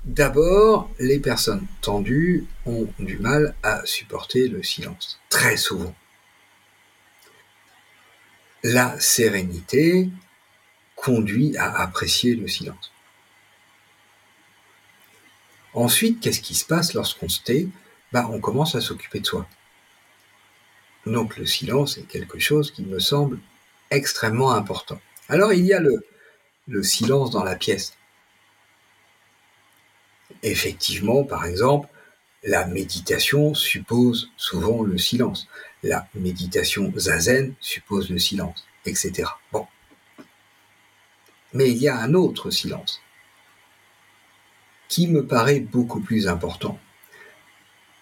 D'abord, 0.04 0.90
les 0.98 1.18
personnes 1.18 1.66
tendues 1.81 2.46
ont 2.66 2.87
du 2.98 3.18
mal 3.18 3.54
à 3.62 3.81
supporter 3.85 4.48
le 4.48 4.62
silence, 4.62 5.18
très 5.28 5.57
souvent 5.57 5.94
la 8.62 8.99
sérénité 9.01 10.09
conduit 10.97 11.57
à 11.57 11.81
apprécier 11.81 12.35
le 12.35 12.49
silence. 12.49 12.92
Ensuite, 15.75 16.21
qu'est-ce 16.21 16.40
qui 16.40 16.55
se 16.55 16.64
passe 16.64 16.94
lorsqu'on 16.94 17.29
se 17.29 17.40
tait? 17.40 17.68
Bah, 18.12 18.29
On 18.33 18.40
commence 18.40 18.75
à 18.75 18.81
s'occuper 18.81 19.21
de 19.21 19.27
soi. 19.27 19.47
Donc 21.07 21.37
le 21.37 21.47
silence 21.47 21.99
est 21.99 22.07
quelque 22.07 22.38
chose 22.38 22.71
qui 22.71 22.83
me 22.83 22.99
semble 22.99 23.38
extrêmement 23.90 24.53
important. 24.53 25.01
Alors 25.29 25.53
il 25.53 25.64
y 25.64 25.73
a 25.73 25.81
le, 25.81 26.05
le 26.66 26.83
silence 26.83 27.31
dans 27.31 27.44
la 27.44 27.57
pièce. 27.57 27.94
Effectivement, 30.42 31.25
par 31.25 31.47
exemple, 31.47 31.88
la 32.42 32.66
méditation 32.66 33.55
suppose 33.55 34.31
souvent 34.37 34.83
le 34.83 34.99
silence. 34.99 35.49
La 35.82 36.08
méditation 36.14 36.92
zazen 36.96 37.54
suppose 37.60 38.10
le 38.10 38.18
silence, 38.18 38.66
etc. 38.84 39.30
Bon. 39.52 39.66
Mais 41.52 41.70
il 41.70 41.78
y 41.78 41.88
a 41.88 41.98
un 41.98 42.14
autre 42.14 42.50
silence 42.50 43.00
qui 44.88 45.06
me 45.06 45.26
paraît 45.26 45.60
beaucoup 45.60 46.00
plus 46.00 46.26
important. 46.26 46.78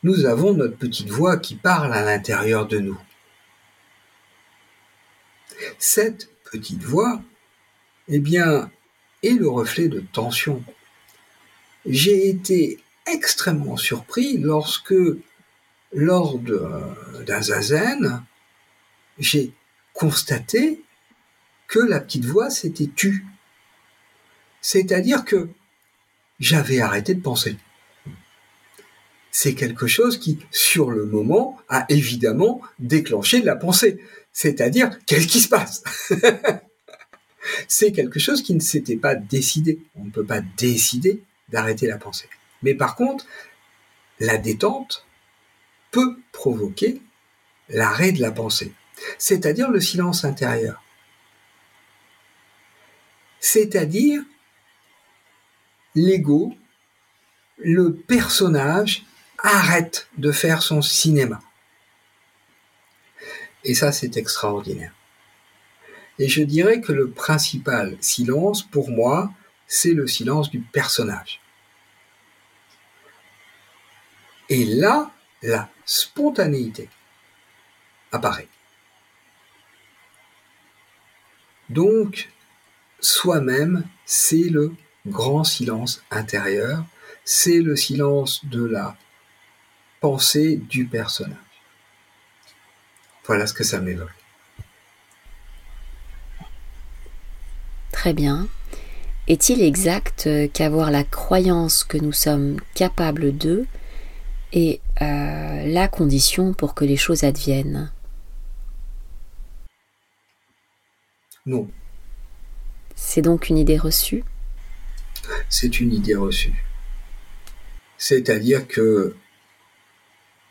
Nous 0.02 0.24
avons 0.24 0.54
notre 0.54 0.76
petite 0.76 1.08
voix 1.08 1.36
qui 1.36 1.56
parle 1.56 1.92
à 1.92 2.02
l'intérieur 2.02 2.66
de 2.66 2.78
nous. 2.78 2.98
Cette 5.78 6.30
petite 6.44 6.82
voix, 6.82 7.20
eh 8.08 8.20
bien, 8.20 8.70
est 9.22 9.30
le 9.30 9.48
reflet 9.48 9.88
de 9.88 10.00
tension. 10.00 10.62
J'ai 11.84 12.28
été 12.28 12.78
extrêmement 13.06 13.76
surpris 13.76 14.38
lorsque, 14.38 14.94
lors 15.96 16.38
d'un 16.38 17.40
zazen, 17.40 18.22
j'ai 19.18 19.52
constaté 19.94 20.82
que 21.68 21.78
la 21.78 22.00
petite 22.00 22.26
voix 22.26 22.50
s'était 22.50 22.90
tue. 22.94 23.24
C'est-à-dire 24.60 25.24
que 25.24 25.48
j'avais 26.38 26.80
arrêté 26.80 27.14
de 27.14 27.22
penser. 27.22 27.56
C'est 29.30 29.54
quelque 29.54 29.86
chose 29.86 30.18
qui, 30.18 30.38
sur 30.50 30.90
le 30.90 31.06
moment, 31.06 31.58
a 31.70 31.86
évidemment 31.88 32.60
déclenché 32.78 33.40
de 33.40 33.46
la 33.46 33.56
pensée. 33.56 33.98
C'est-à-dire, 34.32 34.90
qu'est-ce 35.06 35.26
qui 35.26 35.40
se 35.40 35.48
passe? 35.48 35.82
C'est 37.68 37.92
quelque 37.92 38.18
chose 38.18 38.42
qui 38.42 38.54
ne 38.54 38.60
s'était 38.60 38.96
pas 38.96 39.14
décidé. 39.14 39.80
On 39.94 40.04
ne 40.04 40.10
peut 40.10 40.26
pas 40.26 40.42
décider 40.58 41.22
d'arrêter 41.48 41.86
la 41.86 41.96
pensée. 41.96 42.28
Mais 42.62 42.74
par 42.74 42.96
contre, 42.96 43.24
la 44.20 44.36
détente 44.36 45.05
peut 45.90 46.18
provoquer 46.32 47.00
l'arrêt 47.68 48.12
de 48.12 48.20
la 48.20 48.30
pensée, 48.30 48.72
c'est-à-dire 49.18 49.70
le 49.70 49.80
silence 49.80 50.24
intérieur. 50.24 50.82
C'est-à-dire 53.40 54.22
l'ego, 55.94 56.54
le 57.58 57.94
personnage 57.94 59.04
arrête 59.38 60.08
de 60.18 60.32
faire 60.32 60.62
son 60.62 60.82
cinéma. 60.82 61.40
Et 63.64 63.74
ça, 63.74 63.92
c'est 63.92 64.16
extraordinaire. 64.16 64.92
Et 66.18 66.28
je 66.28 66.42
dirais 66.42 66.80
que 66.80 66.92
le 66.92 67.10
principal 67.10 67.96
silence, 68.00 68.62
pour 68.62 68.90
moi, 68.90 69.32
c'est 69.66 69.92
le 69.92 70.06
silence 70.06 70.50
du 70.50 70.60
personnage. 70.60 71.40
Et 74.48 74.64
là, 74.64 75.10
la 75.46 75.68
spontanéité 75.84 76.88
apparaît. 78.12 78.48
Donc, 81.68 82.28
soi-même, 83.00 83.84
c'est 84.04 84.48
le 84.48 84.74
grand 85.06 85.44
silence 85.44 86.02
intérieur, 86.10 86.84
c'est 87.24 87.60
le 87.60 87.76
silence 87.76 88.44
de 88.44 88.64
la 88.64 88.96
pensée 90.00 90.56
du 90.56 90.86
personnage. 90.86 91.36
Voilà 93.24 93.46
ce 93.46 93.54
que 93.54 93.64
ça 93.64 93.80
m'évoque. 93.80 94.10
Très 97.92 98.12
bien. 98.12 98.48
Est-il 99.26 99.62
exact 99.62 100.28
qu'avoir 100.52 100.92
la 100.92 101.02
croyance 101.02 101.82
que 101.82 101.98
nous 101.98 102.12
sommes 102.12 102.60
capables 102.74 103.36
d'eux 103.36 103.66
est 104.52 104.80
euh, 105.02 105.66
la 105.66 105.88
condition 105.88 106.52
pour 106.54 106.74
que 106.74 106.84
les 106.84 106.96
choses 106.96 107.24
adviennent 107.24 107.90
Non. 111.46 111.70
C'est 112.96 113.22
donc 113.22 113.48
une 113.48 113.58
idée 113.58 113.78
reçue? 113.78 114.24
C'est 115.48 115.80
une 115.80 115.92
idée 115.92 116.16
reçue. 116.16 116.64
C'est-à-dire 117.98 118.66
que 118.66 119.16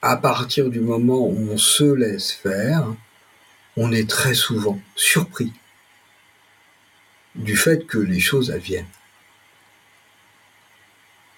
à 0.01 0.17
partir 0.17 0.69
du 0.69 0.79
moment 0.79 1.27
où 1.27 1.49
on 1.51 1.57
se 1.57 1.83
laisse 1.83 2.31
faire, 2.31 2.85
on 3.75 3.91
est 3.91 4.09
très 4.09 4.35
souvent 4.35 4.79
surpris 4.95 5.51
du 7.35 7.57
fait 7.57 7.85
que 7.85 7.97
les 7.97 8.19
choses 8.19 8.51
adviennent. 8.51 8.87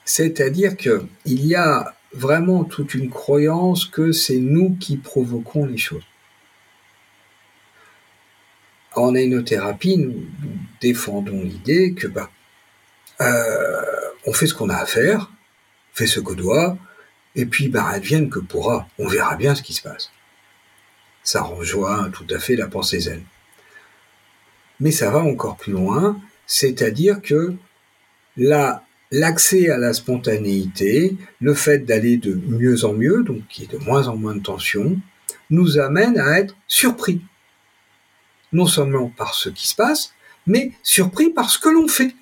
C'est-à-dire 0.05 0.77
qu'il 0.77 1.07
y 1.25 1.55
a 1.55 1.96
vraiment 2.13 2.63
toute 2.63 2.93
une 2.93 3.09
croyance 3.09 3.85
que 3.85 4.11
c'est 4.11 4.37
nous 4.37 4.75
qui 4.79 4.97
provoquons 4.97 5.65
les 5.65 5.77
choses. 5.77 6.05
En 8.95 9.13
énothérapie, 9.13 9.97
nous, 9.97 10.25
défendons 10.81 11.43
l'idée 11.43 11.93
que 11.93 12.07
bah, 12.07 12.31
euh, 13.21 13.81
on 14.25 14.33
fait 14.33 14.47
ce 14.47 14.53
qu'on 14.53 14.69
a 14.69 14.77
à 14.77 14.85
faire, 14.85 15.31
fait 15.93 16.07
ce 16.07 16.19
qu'on 16.19 16.33
doit, 16.33 16.77
et 17.35 17.45
puis 17.45 17.69
bah, 17.69 17.85
advienne 17.87 18.29
que 18.29 18.39
pourra, 18.39 18.87
on 18.97 19.07
verra 19.07 19.35
bien 19.35 19.53
ce 19.53 19.61
qui 19.61 19.73
se 19.73 19.81
passe. 19.81 20.11
Ça 21.23 21.41
rejoint 21.43 22.09
tout 22.09 22.25
à 22.31 22.39
fait 22.39 22.55
la 22.55 22.67
pensée 22.67 23.01
zen. 23.01 23.23
Mais 24.79 24.91
ça 24.91 25.11
va 25.11 25.19
encore 25.19 25.57
plus 25.57 25.73
loin, 25.73 26.19
c'est-à-dire 26.45 27.21
que 27.21 27.53
là, 28.37 28.86
l'accès 29.11 29.69
à 29.69 29.77
la 29.77 29.93
spontanéité, 29.93 31.15
le 31.39 31.53
fait 31.53 31.79
d'aller 31.79 32.17
de 32.17 32.33
mieux 32.33 32.85
en 32.85 32.93
mieux, 32.93 33.23
donc 33.23 33.47
qui 33.47 33.63
est 33.63 33.71
de 33.71 33.77
moins 33.77 34.07
en 34.07 34.15
moins 34.15 34.35
de 34.35 34.41
tension, 34.41 34.99
nous 35.49 35.79
amène 35.79 36.17
à 36.19 36.39
être 36.39 36.55
surpris. 36.67 37.21
Non 38.51 38.65
seulement 38.65 39.09
par 39.09 39.33
ce 39.33 39.49
qui 39.49 39.67
se 39.67 39.75
passe, 39.75 40.13
mais 40.45 40.71
surpris 40.83 41.29
par 41.29 41.49
ce 41.49 41.59
que 41.59 41.69
l'on 41.69 41.87
fait. 41.87 42.15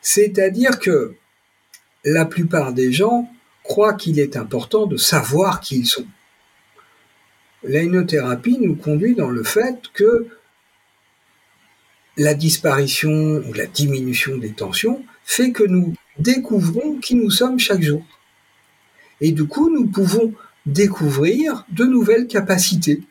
C'est-à-dire 0.00 0.78
que 0.78 1.14
la 2.04 2.24
plupart 2.24 2.72
des 2.72 2.92
gens 2.92 3.28
croient 3.64 3.94
qu'il 3.94 4.18
est 4.18 4.36
important 4.36 4.86
de 4.86 4.96
savoir 4.96 5.60
qui 5.60 5.80
ils 5.80 5.86
sont. 5.86 6.06
L'ainothérapie 7.64 8.58
nous 8.60 8.76
conduit 8.76 9.14
dans 9.14 9.30
le 9.30 9.42
fait 9.42 9.88
que 9.92 10.28
la 12.18 12.34
disparition 12.34 13.42
ou 13.46 13.52
la 13.54 13.66
diminution 13.66 14.36
des 14.36 14.52
tensions 14.52 15.04
fait 15.24 15.52
que 15.52 15.62
nous 15.62 15.94
découvrons 16.18 16.96
qui 16.96 17.14
nous 17.14 17.30
sommes 17.30 17.58
chaque 17.58 17.82
jour. 17.82 18.04
Et 19.20 19.32
du 19.32 19.46
coup, 19.46 19.70
nous 19.70 19.86
pouvons 19.86 20.34
découvrir 20.66 21.64
de 21.70 21.84
nouvelles 21.84 22.26
capacités 22.26 23.02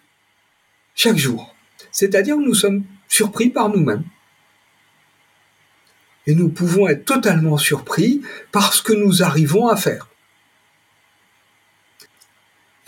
chaque 0.94 1.18
jour. 1.18 1.56
C'est-à-dire 1.92 2.36
que 2.36 2.42
nous 2.42 2.54
sommes 2.54 2.84
surpris 3.08 3.50
par 3.50 3.70
nous-mêmes. 3.70 4.04
Et 6.26 6.36
nous 6.36 6.50
pouvons 6.50 6.88
être 6.88 7.06
totalement 7.06 7.58
surpris 7.58 8.22
par 8.52 8.74
ce 8.74 8.84
que 8.84 8.94
nous 8.94 9.24
arrivons 9.24 9.68
à 9.68 9.78
faire. 9.78 10.10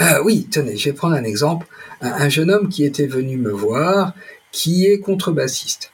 Euh, 0.01 0.21
oui, 0.23 0.47
tenez, 0.51 0.77
je 0.77 0.89
vais 0.89 0.95
prendre 0.95 1.15
un 1.15 1.23
exemple. 1.23 1.67
Un, 2.01 2.29
jeune 2.29 2.51
homme 2.51 2.69
qui 2.69 2.83
était 2.83 3.07
venu 3.07 3.37
me 3.37 3.51
voir, 3.51 4.13
qui 4.51 4.85
est 4.85 4.99
contrebassiste. 4.99 5.91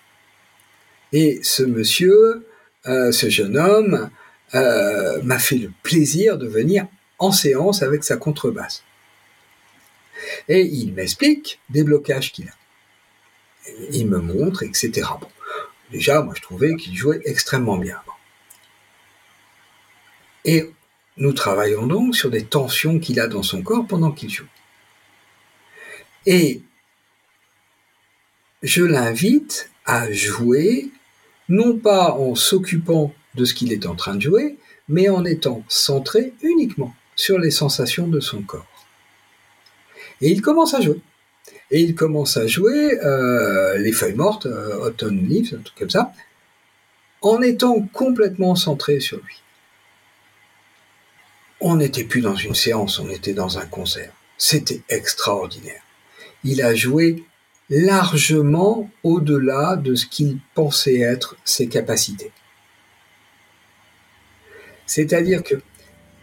Et 1.16 1.40
ce 1.44 1.64
monsieur, 1.64 2.46
euh, 2.88 3.14
ce 3.14 3.30
jeune 3.30 3.58
homme, 3.58 4.10
euh, 4.54 5.22
m'a 5.24 5.40
fait 5.40 5.56
le 5.56 5.72
plaisir 5.82 6.38
de 6.38 6.46
venir 6.46 6.88
en 7.20 7.32
séance 7.32 7.84
avec 7.84 8.04
sa 8.04 8.18
contrebasse. 8.18 8.84
Et 10.50 10.64
il 10.64 10.92
m'explique 10.94 11.62
des 11.70 11.86
blocages 11.86 12.34
qu'il 12.34 12.50
a. 12.50 12.54
Il 13.94 14.08
me 14.08 14.18
montre, 14.18 14.64
etc. 14.64 15.08
Bon, 15.22 15.30
déjà, 15.90 16.22
moi 16.22 16.34
je 16.36 16.42
trouvais 16.42 16.76
qu'il 16.76 16.98
jouait 16.98 17.22
extrêmement 17.24 17.78
bien. 17.78 18.02
Et 20.44 20.70
nous 21.16 21.32
travaillons 21.32 21.88
donc 21.88 22.14
sur 22.14 22.30
des 22.30 22.44
tensions 22.44 23.00
qu'il 23.00 23.22
a 23.22 23.28
dans 23.28 23.42
son 23.42 23.62
corps 23.62 23.88
pendant 23.88 24.12
qu'il 24.12 24.30
joue. 24.30 24.50
Et 26.26 26.62
je 28.64 28.84
l'invite 28.84 29.72
à 29.86 30.12
jouer, 30.12 30.92
non 31.50 31.78
pas 31.78 32.14
en 32.14 32.36
s'occupant 32.36 33.14
de 33.36 33.46
ce 33.46 33.54
qu'il 33.54 33.72
est 33.72 33.86
en 33.86 33.96
train 33.96 34.16
de 34.16 34.22
jouer, 34.22 34.58
mais 34.88 35.10
en 35.10 35.26
étant 35.26 35.64
centré 35.68 36.34
uniquement 36.42 36.94
sur 37.16 37.40
les 37.40 37.52
sensations 37.52 38.08
de 38.08 38.20
son 38.20 38.42
corps. 38.42 38.66
Et 40.22 40.30
il 40.30 40.42
commence 40.42 40.74
à 40.74 40.82
jouer. 40.82 41.00
Et 41.72 41.82
il 41.82 41.96
commence 41.96 42.38
à 42.38 42.48
jouer 42.48 42.98
euh, 43.04 43.78
les 43.78 43.92
feuilles 43.92 44.16
mortes, 44.16 44.46
euh, 44.46 44.78
autumn 44.78 45.28
leaves, 45.28 45.56
un 45.58 45.62
truc 45.62 45.78
comme 45.78 45.90
ça, 45.90 46.14
en 47.22 47.42
étant 47.42 47.82
complètement 47.94 48.56
centré 48.56 49.00
sur 49.00 49.18
lui 49.18 49.42
on 51.60 51.78
n'était 51.78 52.04
plus 52.04 52.22
dans 52.22 52.36
une 52.36 52.56
séance, 52.56 53.00
on 53.00 53.10
était 53.10 53.34
dans 53.34 53.58
un 53.58 53.66
concert. 53.66 54.12
C'était 54.38 54.82
extraordinaire. 54.90 55.82
Il 56.44 56.62
a 56.62 56.76
joué 56.76 57.24
largement 57.70 58.90
au-delà 59.04 59.76
de 59.76 59.96
ce 59.96 60.06
qu'il 60.06 60.40
pensait 60.54 61.00
être 61.00 61.36
ses 61.44 61.68
capacités. 61.68 62.32
C'est-à-dire 64.86 65.44
que 65.44 65.56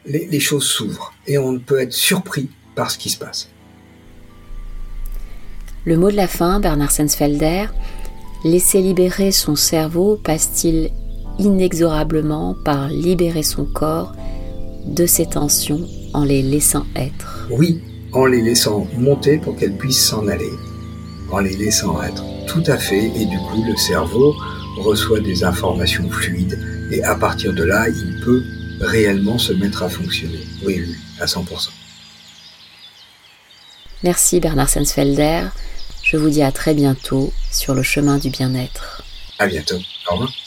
les, 0.07 0.41
choses 0.41 0.65
s'ouvrent 0.65 1.13
et 1.27 1.39
on 1.39 1.59
peut 1.59 1.81
être 1.81 1.93
surpris 1.93 2.49
par 2.75 2.91
ce 2.91 2.99
qui 2.99 3.11
se 3.11 3.19
passe. 3.19 3.49
Le 5.85 5.97
mot 5.97 6.11
de 6.11 6.17
la 6.17 6.29
fin, 6.29 6.61
Bernard 6.61 6.93
Sensfelder, 6.93 7.67
laisser 8.45 8.81
libérer 8.81 9.33
son 9.33 9.57
cerveau 9.57 10.17
passe-t-il 10.17 10.91
inexorablement 11.39 12.55
par 12.65 12.89
libérer 12.89 13.43
son 13.43 13.65
corps 13.65 14.15
de 14.87 15.07
ces 15.07 15.27
tensions 15.27 15.89
en 16.15 16.25
les 16.25 16.43
laissant 16.43 16.87
être? 16.95 17.49
Oui, 17.51 17.81
en 18.13 18.27
les 18.27 18.43
laissant 18.43 18.87
monter 18.97 19.39
pour 19.39 19.57
qu'elles 19.57 19.77
puissent 19.77 20.07
s'en 20.07 20.29
aller, 20.29 20.51
en 21.33 21.41
les 21.41 21.57
laissant 21.57 22.03
être. 22.03 22.23
Tout 22.47 22.63
à 22.67 22.79
fait, 22.79 23.07
et 23.17 23.25
du 23.25 23.39
coup 23.39 23.65
le 23.65 23.77
cerveau 23.77 24.37
reçoit 24.79 25.21
des 25.21 25.45
informations 25.45 26.09
fluides, 26.11 26.59
et 26.91 27.03
à 27.03 27.15
partir 27.15 27.53
de 27.53 27.65
là, 27.65 27.89
il 27.89 28.21
peut 28.21 28.43
réellement 28.81 29.39
se 29.39 29.53
mettre 29.53 29.83
à 29.83 29.89
fonctionner. 29.89 30.41
Oui, 30.65 30.85
oui, 30.87 30.97
à 31.21 31.27
100%. 31.27 31.71
Merci 34.03 34.41
Bernard 34.41 34.69
Sensfelder. 34.69 35.47
Je 36.03 36.17
vous 36.17 36.31
dis 36.31 36.43
à 36.43 36.51
très 36.51 36.75
bientôt 36.75 37.33
sur 37.51 37.75
le 37.75 37.83
chemin 37.83 38.19
du 38.19 38.31
bien-être. 38.31 39.05
À 39.39 39.47
bientôt. 39.47 39.79
Au 40.11 40.15
revoir. 40.15 40.42